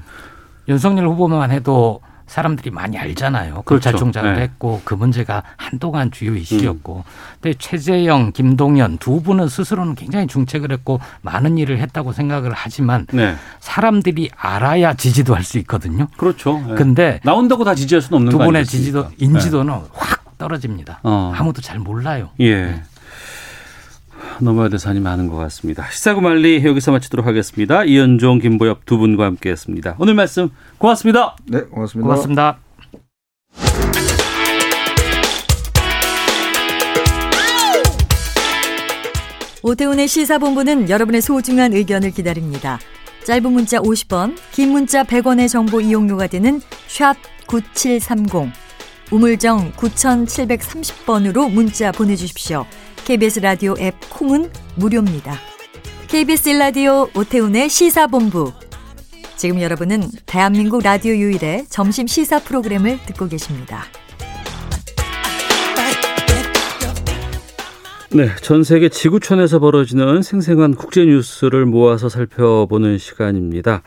[0.66, 3.62] 윤석열 후보만 해도 사람들이 많이 알잖아요.
[3.62, 3.90] 그렇죠.
[3.90, 4.40] 검찰총장을 네.
[4.42, 6.96] 했고 그 문제가 한동안 주요 이슈였고.
[6.96, 7.02] 음.
[7.40, 13.36] 근데 최재형, 김동연 두 분은 스스로는 굉장히 중책을 했고 많은 일을 했다고 생각을 하지만 네.
[13.60, 16.08] 사람들이 알아야 지지도 할 수 있거든요.
[16.16, 16.58] 그렇죠.
[16.66, 16.74] 네.
[16.74, 19.82] 근데 나온다고 다 지지할 수는 없는 두 분의 지지도 인지도는 네.
[19.92, 21.00] 확 떨어집니다.
[21.02, 21.32] 어.
[21.36, 22.30] 아무도 잘 몰라요.
[22.40, 22.82] 예.
[24.38, 24.44] 네.
[24.44, 25.88] 넘어야 될 산이 많은 것 같습니다.
[25.90, 27.84] 시사구말리 여기서 마치도록 하겠습니다.
[27.84, 29.96] 이현종, 김보엽 두 분과 함께했습니다.
[29.98, 31.36] 오늘 말씀 고맙습니다.
[31.46, 32.06] 네, 고맙습니다.
[32.06, 32.58] 고맙습니다.
[39.62, 42.78] 오태훈의 시사본부는 여러분의 소중한 의견을 기다립니다.
[43.24, 47.16] 짧은 문자 50원, 긴 문자 100원의 정보 이용료가 되는 샵
[47.46, 48.52] 9730,
[49.10, 52.66] 우물정 9730번으로 문자 보내주십시오.
[53.04, 55.34] KBS 라디오 앱 콩은 무료입니다.
[56.08, 58.50] KBS 라디오 오태훈의 시사본부.
[59.36, 63.82] 지금 여러분은 대한민국 라디오 유일의 점심 시사 프로그램을 듣고 계십니다.
[68.16, 73.82] 네, 전 세계 지구촌에서 벌어지는 생생한 국제 뉴스를 모아서 살펴보는 시간입니다.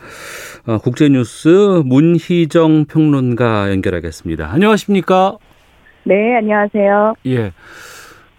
[0.64, 4.48] 어, 국제 뉴스 문희정 평론가 연결하겠습니다.
[4.52, 5.38] 안녕하십니까?
[6.04, 7.14] 네, 안녕하세요.
[7.26, 7.52] 예.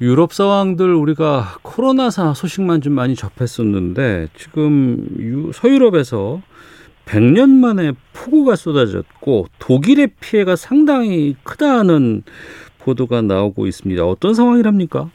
[0.02, 6.42] 유럽 상황들 우리가 코로나 소식만 좀 많이 접했었는데 지금 서유럽에서
[7.06, 12.24] 100년 만에 폭우가 쏟아졌고 독일의 피해가 상당히 크다는
[12.80, 14.06] 보도가 나오고 있습니다.
[14.06, 15.10] 어떤 상황이랍니까?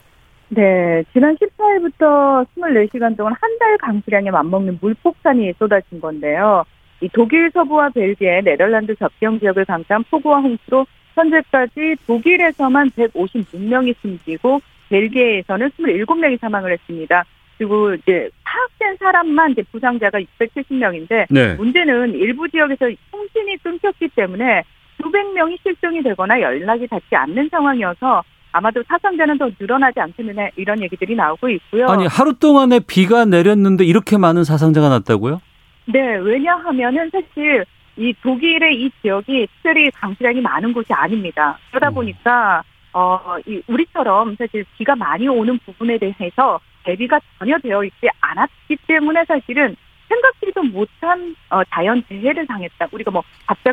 [0.48, 6.64] 네, 지난 14일부터 24시간 동안 한 달 강수량에 맞먹는 물폭탄이 쏟아진 건데요.
[7.00, 15.70] 이 독일 서부와 벨기에, 네덜란드 접경 지역을 강타한 폭우와 홍수로 현재까지 독일에서만 156명이 숨지고 벨기에에서는
[15.70, 17.24] 27명이 사망을 했습니다.
[17.58, 21.54] 그리고 이제 파악된 사람만 이제 부상자가 670명인데 네.
[21.54, 24.62] 문제는 일부 지역에서 통신이 끊겼기 때문에
[25.00, 28.22] 수백 명이 실종이 되거나 연락이 닿지 않는 상황이어서
[28.52, 31.86] 아마도 사상자는 더 늘어나지 않겠느냐 이런 얘기들이 나오고 있고요.
[31.88, 35.40] 아니 하루 동안에 비가 내렸는데 이렇게 많은 사상자가 났다고요?
[35.86, 37.64] 네, 왜냐하면은 사실
[37.96, 41.58] 이 독일의 이 지역이 특별히 강수량이 많은 곳이 아닙니다.
[41.70, 41.94] 그러다 음.
[41.94, 42.62] 보니까
[42.94, 49.24] 어, 이 우리처럼 사실 비가 많이 오는 부분에 대해서 대비가 전혀 되어 있지 않았기 때문에
[49.26, 49.76] 사실은
[50.08, 52.86] 생각지도 못한 어, 자연 재해를 당했다.
[52.92, 53.22] 우리가 뭐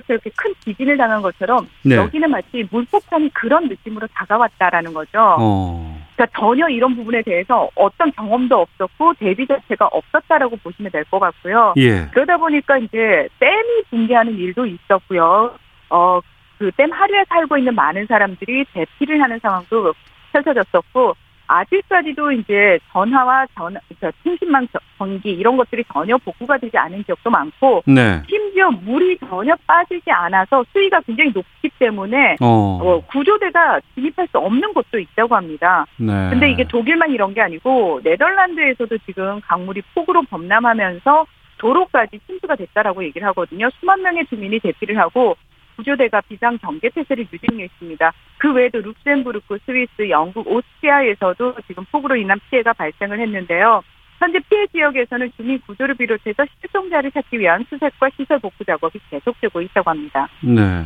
[0.10, 1.98] 이렇게 큰 지진을 당한 것처럼 네.
[1.98, 5.36] 여기는 마치 물폭탄이 그런 느낌으로 다가왔다라는 거죠.
[5.40, 6.02] 어.
[6.16, 11.74] 그러니까 전혀 이런 부분에 대해서 어떤 경험도 없었고 대비 자체가 없었다라고 보시면 될 것 같고요.
[11.78, 12.08] 예.
[12.12, 15.56] 그러다 보니까 이제 댐이 붕괴하는 일도 있었고요.
[15.90, 16.20] 어,
[16.62, 19.93] 그 댐 하류에 살고 있는 많은 사람들이 대피를 하는 상황도
[20.32, 21.16] 펼쳐졌었고
[21.47, 27.82] 아직까지도 이제 전화와 전 그러니까 통신망 전기 이런 것들이 전혀 복구가 되지 않은 지역도 많고
[27.88, 28.22] 네.
[28.30, 32.45] 심지어 물이 전혀 빠지지 않아서 수위가 굉장히 높기 때문에 어.
[32.82, 35.86] 어, 구조대가 진입할 수 없는 곳도 있다고 합니다.
[35.97, 36.30] 네.
[36.30, 41.26] 근데 이게 독일만 이런 게 아니고 네덜란드에서도 지금 강물이 폭우로 범람하면서
[41.57, 43.70] 도로까지 침수가 됐다라고 얘기를 하거든요.
[43.80, 45.36] 수만 명의 주민이 대피를 하고
[45.82, 48.14] 구조대가 비상 경계 태세를 유지했습니다.
[48.38, 53.82] 그 외에도 룩셈부르크, 스위스, 영국, 오스트리아에서도 지금 폭우로 인한 피해가 발생을 했는데요.
[54.20, 59.90] 현재 피해 지역에서는 주민 구조를 비롯해서 실종자를 찾기 위한 수색과 시설 복구 작업이 계속되고 있다고
[59.90, 60.28] 합니다.
[60.42, 60.86] 네.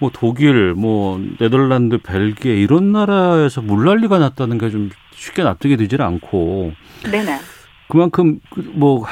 [0.00, 6.72] 뭐 독일, 뭐 네덜란드, 벨기에 이런 나라에서 물난리가 났다는 게 좀 쉽게 납득이 되질 않고.
[7.10, 7.38] 네네.
[7.88, 9.04] 그만큼 그뭐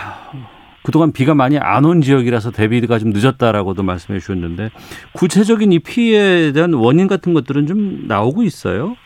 [0.83, 4.71] 그동안 비가 많이 안 온 지역이라서 대비가 좀 늦었다라고도 말씀해 주셨는데
[5.13, 8.97] 구체적인 이 피해에 대한 원인 같은 것들은 좀 나오고 있어요?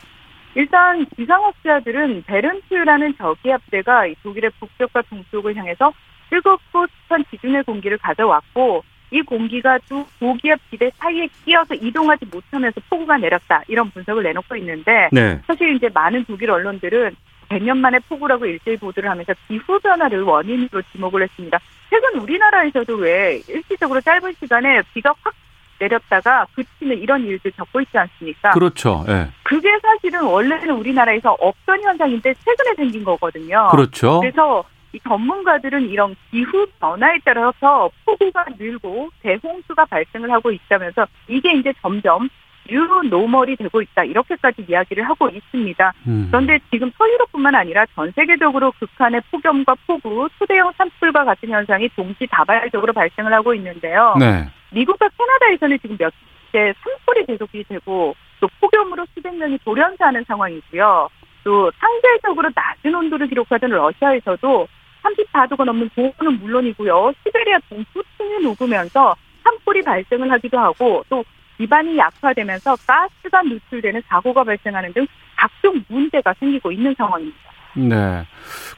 [0.55, 5.93] 일단 기상학자들은 베른트라는 저기압대가 독일의 북쪽과 동쪽을 향해서
[6.31, 13.18] 뜨겁고 습한 기준의 공기를 가져왔고 이 공기가 또 고기압 지대 사이에 끼어서 이동하지 못하면서 폭우가
[13.18, 15.41] 내렸다 이런 분석을 내놓고 있는데 네.
[15.47, 17.14] 사실 이제 많은 독일 언론들은
[17.49, 21.59] 100년 만에 폭우라고 일제히 보도를 하면서 기후 변화를 원인으로 지목을 했습니다.
[21.91, 25.35] 최근 우리나라에서도 왜 일시적으로 짧은 시간에 비가 확
[25.79, 28.53] 내렸다가 그치는 이런 일들 겪고 있지 않습니까?
[28.53, 29.05] 그렇죠.
[29.09, 29.29] 예.
[29.43, 33.69] 그게 사실은 원래는 우리나라에서 없던 현상인데 최근에 생긴 거거든요.
[33.71, 34.21] 그렇죠.
[34.21, 41.73] 그래서 이 전문가들은 이런 기후 변화에 따라서 폭우가 늘고 대홍수가 발생을 하고 있다면서 이게 이제
[41.83, 42.29] 점점
[42.71, 45.93] 뉴노멀이 되고 있다 이렇게까지 이야기를 하고 있습니다.
[46.07, 46.29] 음.
[46.31, 53.33] 그런데 지금 서유럽뿐만 아니라 전 세계적으로 극한의 폭염과 폭우, 초대형 산불과 같은 현상이 동시다발적으로 발생을
[53.33, 54.14] 하고 있는데요.
[54.19, 54.49] 네.
[54.73, 61.09] 미국과 캐나다에서는 지금 몇째 산불이 계속이 되고 또 폭염으로 수백 명이 돌연사하는 상황이고요.
[61.45, 64.69] 또 상대적으로 낮은 온도를 기록하던 러시아에서도
[65.03, 67.12] 34도가 넘는 고온은 물론이고요.
[67.23, 69.14] 시베리아 동부 층이 녹으면서
[69.45, 71.25] 산불이 발생을 하기도 하고 또
[71.59, 77.39] 기반이 약화되면서 가스가 누출되는 사고가 발생하는 등 각종 문제가 생기고 있는 상황입니다.
[77.77, 78.25] 네.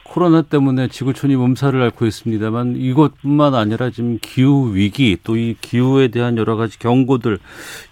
[0.03, 6.37] 코로나 때문에 지구촌이 몸살을 앓고 있습니다만 이것뿐만 아니라 지금 기후 위기 또 이 기후에 대한
[6.37, 7.39] 여러 가지 경고들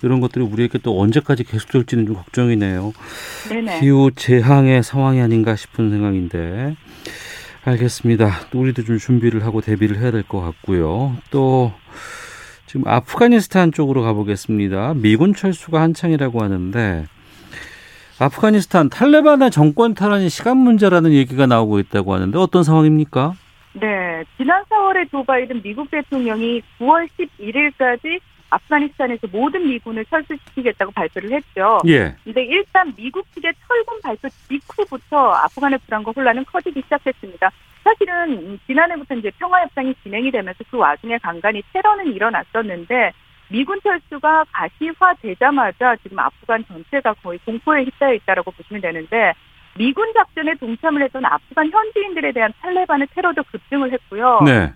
[0.03, 2.93] 이런 것들이 우리에게 또 언제까지 계속될지는 좀 걱정이네요.
[3.49, 3.81] 네네.
[3.81, 6.75] 기후 재앙의 상황이 아닌가 싶은 생각인데
[7.65, 8.31] 알겠습니다.
[8.53, 11.17] 우리도 좀 준비를 하고 대비를 해야 될 것 같고요.
[11.31, 11.73] 또
[12.67, 14.95] 지금 아프가니스탄 쪽으로 가보겠습니다.
[14.95, 17.07] 미군 철수가 한창이라고 하는데
[18.19, 23.35] 아프가니스탄 탈레반의 정권 탈환이 시간 문제라는 얘기가 나오고 있다고 하는데 어떤 상황입니까?
[23.75, 27.07] 네, 네, 지난 4월에 조 바이든 미국 대통령이 9월
[27.39, 28.19] 11일까지
[28.51, 31.81] 아프가니스탄에서 모든 미군을 철수시키겠다고 발표를 했죠.
[31.87, 32.15] 예.
[32.25, 37.51] 근데 일단 미국 측의 철군 발표 직후부터 아프간의 불안과 혼란은 커지기 시작했습니다.
[37.85, 43.13] 사실은 지난해부터 이제 평화협상이 진행이 되면서 그 와중에 간간히 테러는 일어났었는데
[43.49, 49.33] 미군 철수가 가시화되자마자 지금 아프간 전체가 거의 공포에 휩싸여 있다라고 보시면 되는데
[49.77, 54.41] 미군 작전에 동참을 했던 아프간 현지인들에 대한 탈레반의 테러도 급증을 했고요.
[54.45, 54.73] 네.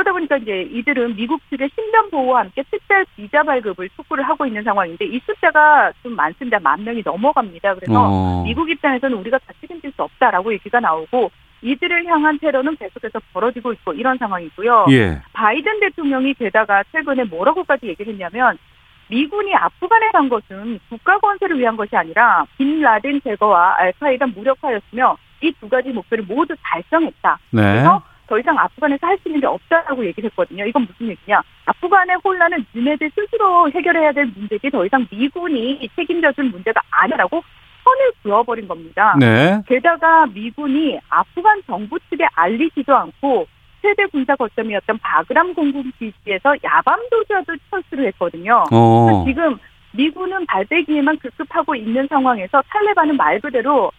[0.00, 4.62] 그러다 보니까 이제 이들은 미국 측의 신변 보호와 함께 특별 비자 발급을 촉구를 하고 있는
[4.62, 6.58] 상황인데 이 숫자가 좀 많습니다.
[6.60, 7.74] 만 명이 넘어갑니다.
[7.74, 8.42] 그래서 어.
[8.44, 11.30] 미국 입장에서는 우리가 다 책임질 수 없다라고 얘기가 나오고
[11.62, 14.86] 이들을 향한 테러는 계속해서 벌어지고 있고 이런 상황이고요.
[14.90, 15.20] 예.
[15.34, 18.56] 바이든 대통령이 게다가 최근에 뭐라고까지 얘기를 했냐면
[19.08, 25.52] 미군이 아프간에 간 것은 국가 건설을 위한 것이 아니라 빈 라덴 제거와 알카이다 무력화였으며 이
[25.60, 27.38] 두 가지 목표를 모두 달성했다.
[27.50, 27.62] 네.
[27.62, 30.64] 그래서 더 이상 아프간에서 할 수 있는 게 없다라고 얘기를 했거든요.
[30.64, 31.42] 이건 무슨 얘기냐?
[31.66, 37.42] 아프간의 혼란은 니네들 스스로 해결해야 될 문제지 더 이상 미군이 책임져줄 문제가 아니라고
[37.84, 39.16] 선을 그어버린 겁니다.
[39.18, 39.60] 네.
[39.66, 43.46] 게다가 미군이 아프간 정부 측에 알리지도 않고
[43.82, 48.64] 최대 군사 거점이었던 바그람 공군 기지에서 야밤도주도 철수를 했거든요.
[48.70, 49.24] 어.
[49.26, 49.58] 지금
[49.92, 53.90] 미군은 발대기에만 급급하고 있는 상황에서 탈레반은 말 그대로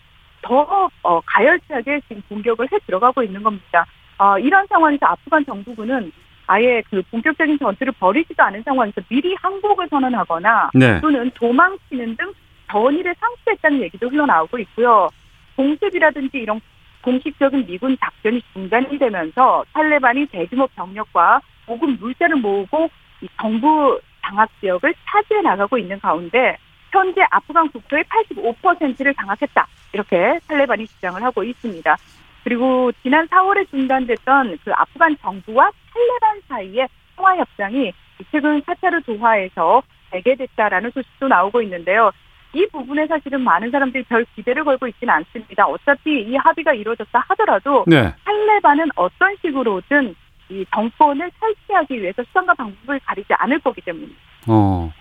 [0.42, 3.86] 더 어, 가열차게 지금 공격을 해 들어가고 있는 겁니다.
[4.22, 6.12] 어, 이런 상황에서 아프간 정부군은
[6.46, 11.02] 아예 그 본격적인 전투를 벌이지도 않은 상황에서 미리 항복을 선언하거나 네.
[11.02, 12.32] 또는 도망치는 등
[12.70, 15.10] 전의를 상실했다는 얘기도 흘러나오고 있고요.
[15.56, 16.62] 공습이라든지 이런
[17.02, 22.92] 공식적인 미군 작전이 중단이 되면서 탈레반이 대규모 병력과 보급 물자를 모으고
[23.22, 26.58] 이 정부 장악 지역을 차지해 나가고 있는 가운데
[26.92, 29.68] 현재 아프간 국토의 85%를 장악했다.
[29.94, 31.98] 이렇게 탈레반이 주장을 하고 있습니다.
[32.44, 37.94] 그리고 지난 4월에 중단됐던 그 아프간 정부와 탈레반 사이의 통화 협상이
[38.32, 39.82] 최근 카타르 도하에서
[40.12, 42.12] 재개됐다라는 소식도 나오고 있는데요.
[42.54, 45.66] 이 부분에 사실은 많은 사람들이 별 기대를 걸고 있지는 않습니다.
[45.68, 48.14] 어차피 이 합의가 이루어졌다 하더라도 네.
[48.26, 50.16] 탈레반은 어떤 식으로든
[50.50, 54.20] 이 정권을 탈취하기 위해서 수단과 방법을 가리지 않을 거기 때문입니다.
[54.48, 54.92] 어.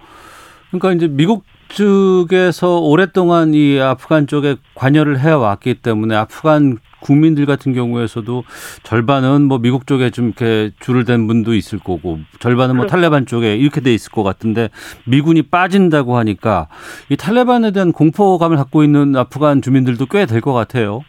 [0.70, 8.45] 그러니까 이제 미국 측에서 오랫동안 이 아프간 쪽에 관여를 해왔기 때문에 아프간 국민들 같은 경우에서도
[8.83, 13.57] 절반은 뭐 미국 쪽에 좀 이렇게 줄을 댄 분도 있을 거고 절반은 뭐 탈레반 쪽에
[13.57, 14.69] 이렇게 돼 있을 것 같은데
[15.07, 16.69] 미군이 빠진다고 하니까
[17.09, 21.03] 이 탈레반에 대한 공포감을 갖고 있는 아프간 주민들도 꽤 될 것 같아요.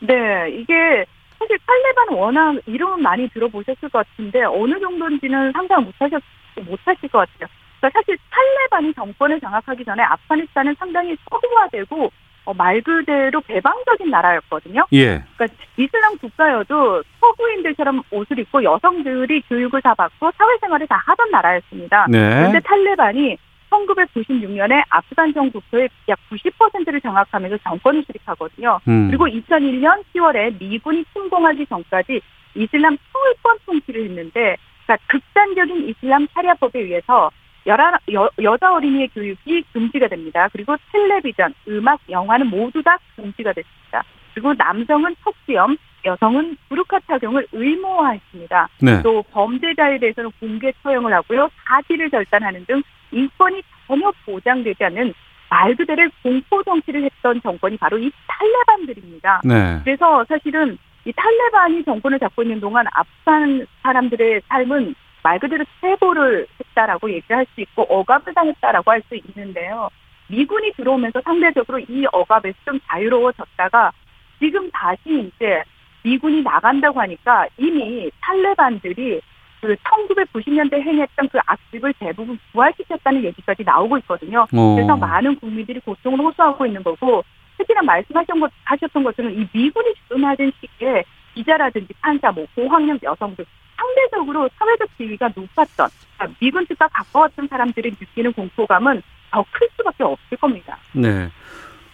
[0.00, 0.14] 네,
[0.50, 1.04] 이게
[1.38, 6.22] 사실 탈레반 워낙 이름은 많이 들어보셨을 것 같은데 어느 정도인지는 상상 못하셨
[6.56, 7.48] 못하실 것 같아요.
[7.80, 12.10] 그러니까 사실 탈레반이 정권을 장악하기 전에 아프가니스탄은 상당히 서구화되고 어,
[12.54, 14.86] 말 그대로 개방적인 나라였거든요.
[14.92, 15.22] 예.
[15.36, 15.46] 그러니까
[15.76, 22.06] 이슬람 국가여도 서구인들처럼 옷을 입고 여성들이 교육을 다 받고 사회생활을 다 하던 나라였습니다.
[22.10, 22.18] 네.
[22.18, 23.36] 그런데 탈레반이
[23.70, 28.80] 1996년에 아프간 정국토의 약 90%를 장악하면서 정권을 수립하거든요.
[28.88, 29.08] 음.
[29.08, 32.20] 그리고 2001년 10월에 미군이 침공하기 전까지
[32.54, 37.30] 이슬람 통일권 통치를 했는데 그러니까 극단적인 이슬람 샤리아법에 의해서
[37.66, 40.48] 여라, 여, 여자 어린이의 교육이 금지가 됩니다.
[40.52, 44.02] 그리고 텔레비전, 음악, 영화는 모두 다 금지가 됐습니다.
[44.32, 48.68] 그리고 남성은 턱수염, 여성은 부르카 착용을 의무화했습니다.
[48.82, 49.02] 네.
[49.02, 51.50] 또 범죄자에 대해서는 공개 처형을 하고요.
[51.66, 55.12] 사지를 절단하는 등 인권이 전혀 보장되지 않는
[55.50, 59.42] 말 그대로 공포 정치를 했던 정권이 바로 이 탈레반들입니다.
[59.44, 59.80] 네.
[59.82, 67.10] 그래서 사실은 이 탈레반이 정권을 잡고 있는 동안 아프간 사람들의 삶은 말 그대로 체보를 했다라고
[67.10, 69.88] 얘기를 할수 있고 억압을 당했다라고 할 수 있는데요.
[70.28, 73.92] 미군이 들어오면서 상대적으로 이 억압에서 좀 자유로워졌다가
[74.38, 75.62] 지금 다시 이제
[76.02, 79.20] 미군이 나간다고 하니까 이미 탈레반들이
[79.60, 84.46] 그 1990년대 행했던 그 악습을 대부분 부활시켰다는 얘기까지 나오고 있거든요.
[84.52, 84.74] 어.
[84.74, 87.24] 그래서 많은 국민들이 고통을 호소하고 있는 거고
[87.56, 91.02] 특히나 말씀하셨던 것, 하셨던 것처럼 이 미군이 주둔하던 시기에
[91.34, 93.44] 기자라든지 판사, 뭐 고학력 여성들
[93.78, 100.36] 상대적으로 사회적 지위가 높았던 그러니까 미군 측과 가까웠던 사람들이 느끼는 공포감은 더 클 수밖에 없을
[100.38, 100.78] 겁니다.
[100.92, 101.28] 네.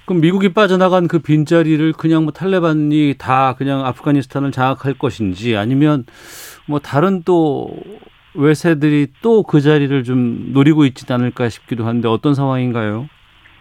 [0.07, 6.05] 그럼 미국이 빠져나간 그 빈자리를 그냥 뭐 탈레반이 다 그냥 아프가니스탄을 장악할 것인지 아니면
[6.67, 7.75] 뭐 다른 또
[8.35, 13.09] 외세들이 또 그 자리를 좀 노리고 있지는 않을까 싶기도 한데 어떤 상황인가요?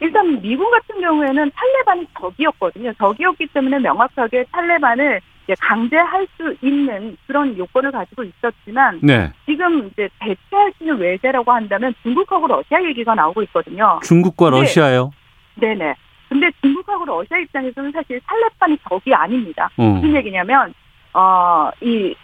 [0.02, 2.92] 일단 미국 같은 경우에는 탈레반이 적이었거든요.
[2.98, 9.32] 적이었기 때문에 명확하게 탈레반을 이제 강제할 수 있는 그런 요건을 가지고 있었지만 네.
[9.46, 14.00] 지금 이제 대체할 수 있는 외세라고 한다면 중국하고 러시아 얘기가 나오고 있거든요.
[14.04, 15.12] 중국과 근데- 러시아요?
[15.56, 15.96] 네네.
[16.30, 19.70] 근데 중국하고 러시아 입장에서는 사실 탈레반이 적이 아닙니다.
[19.78, 19.84] 어.
[19.84, 20.74] 무슨 얘기냐면
[21.14, 22.16] 어이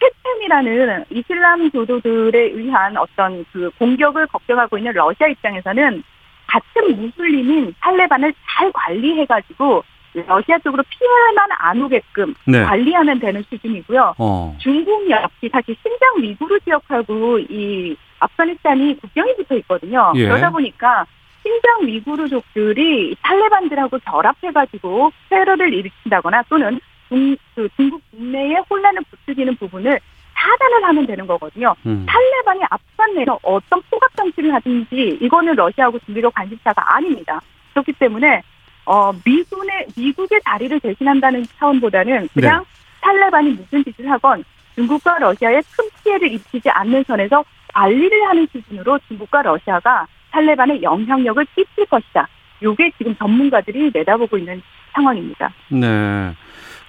[0.00, 6.02] 세템이라는 이슬람 교도들에 의한 어떤 그 공격을 걱정하고 있는 러시아 입장에서는
[6.46, 9.82] 같은 무슬림인 탈레반을 잘 관리해가지고
[10.14, 12.62] 러시아 쪽으로 피해만 안 오게끔 네.
[12.64, 14.14] 관리하면 되는 수준이고요.
[14.18, 14.56] 어.
[14.58, 20.12] 중국 역시 사실 신장 위구르 지역하고 이 아프가니스탄이 국경이 붙어 있거든요.
[20.16, 20.26] 예.
[20.26, 21.06] 그러다 보니까
[21.42, 29.98] 신장 위구르족들이 탈레반들하고 결합해가지고 테러를 일으킨다거나 또는 중, 그 중국 국내에 혼란을 부추기는 부분을
[30.34, 31.74] 차단을 하면 되는 거거든요.
[31.86, 32.06] 음.
[32.06, 37.40] 탈레반이 앞선 내에서 어떤 포갑 정치를 하든지 이거는 러시아하고 중국의 관심사가 아닙니다.
[37.72, 38.42] 그렇기 때문에
[38.84, 42.66] 어 미군의 미국의 다리를 대신한다는 차원보다는 그냥 네.
[43.00, 49.42] 탈레반이 무슨 짓을 하건 중국과 러시아에 큰 피해를 입히지 않는 선에서 관리를 하는 수준으로 중국과
[49.42, 52.26] 러시아가 탈레반의 영향력을 끼칠 것이다.
[52.60, 54.62] 이게 지금 전문가들이 내다보고 있는
[54.92, 55.52] 상황입니다.
[55.68, 56.34] 네.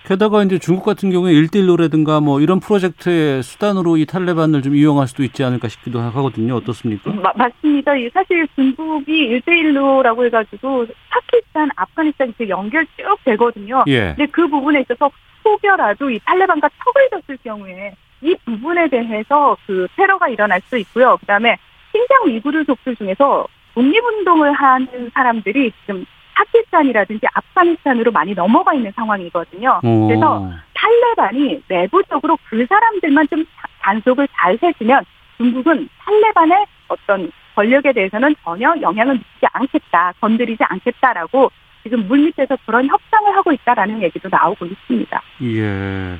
[0.05, 5.23] 게다가 이제 중국 같은 경우에 일대일로라든가 뭐 이런 프로젝트의 수단으로 이 탈레반을 좀 이용할 수도
[5.23, 6.55] 있지 않을까 싶기도 하거든요.
[6.55, 7.11] 어떻습니까?
[7.13, 7.93] 마, 맞습니다.
[8.13, 13.83] 사실 중국이 일대일로라고 해가지고 파키스탄, 아프가니스탄 그 연결 쭉 되거든요.
[13.87, 14.13] 예.
[14.15, 15.09] 근데 그 부분에 있어서
[15.45, 21.17] 혹여라도 이 탈레반과 척을 졌을 경우에 이 부분에 대해서 그 테러가 일어날 수 있고요.
[21.21, 21.57] 그다음에
[21.91, 29.79] 신장 위구르 족들 중에서 독립운동을 하는 사람들이 지금 파키스탄이라든지 아프가니스탄으로 많이 넘어가 있는 상황이거든요.
[29.83, 30.07] 오.
[30.07, 33.45] 그래서 탈레반이 내부적으로 그 사람들만 좀
[33.81, 35.05] 단속을 잘 해주면
[35.37, 41.51] 중국은 탈레반의 어떤 권력에 대해서는 전혀 영향을 미치지 않겠다, 건드리지 않겠다라고
[41.83, 45.21] 지금 물밑에서 그런 협상을 하고 있다라는 얘기도 나오고 있습니다.
[45.43, 46.17] 예.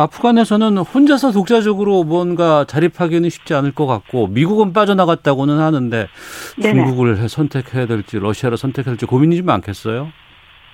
[0.00, 6.08] 아프간에서는 혼자서 독자적으로 뭔가 자립하기는 쉽지 않을 것 같고 미국은 빠져나갔다고는 하는데
[6.60, 7.28] 중국을.
[7.28, 10.08] 선택해야 될지 러시아를 선택해야 될지 고민이 좀 많겠어요?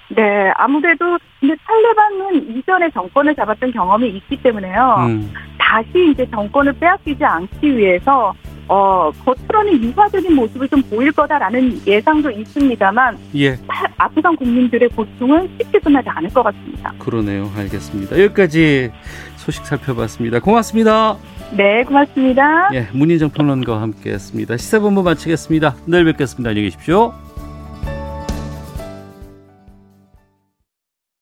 [0.08, 5.06] 네, 아무래도 근데 탈레반은 이전에 정권을 잡았던 경험이 있기 때문에요.
[5.08, 5.32] 음.
[5.58, 8.32] 다시 이제 정권을 빼앗기지 않기 위해서
[8.68, 13.58] 어, 겉으로는 유화적인 모습을 좀 보일 거다라는 예상도 있습니다만 예.
[13.96, 16.92] 아프간 국민들의 고통은 쉽게 끝나지 않을 것 같습니다.
[16.98, 17.50] 그러네요.
[17.56, 18.20] 알겠습니다.
[18.20, 18.90] 여기까지
[19.36, 20.40] 소식 살펴봤습니다.
[20.40, 21.16] 고맙습니다.
[21.56, 22.70] 네, 고맙습니다.
[22.74, 24.56] 예, 문희정 평론가와 함께했습니다.
[24.56, 25.76] 시사본부 마치겠습니다.
[25.86, 26.50] 내일 뵙겠습니다.
[26.50, 27.25] 안녕히 계십시오.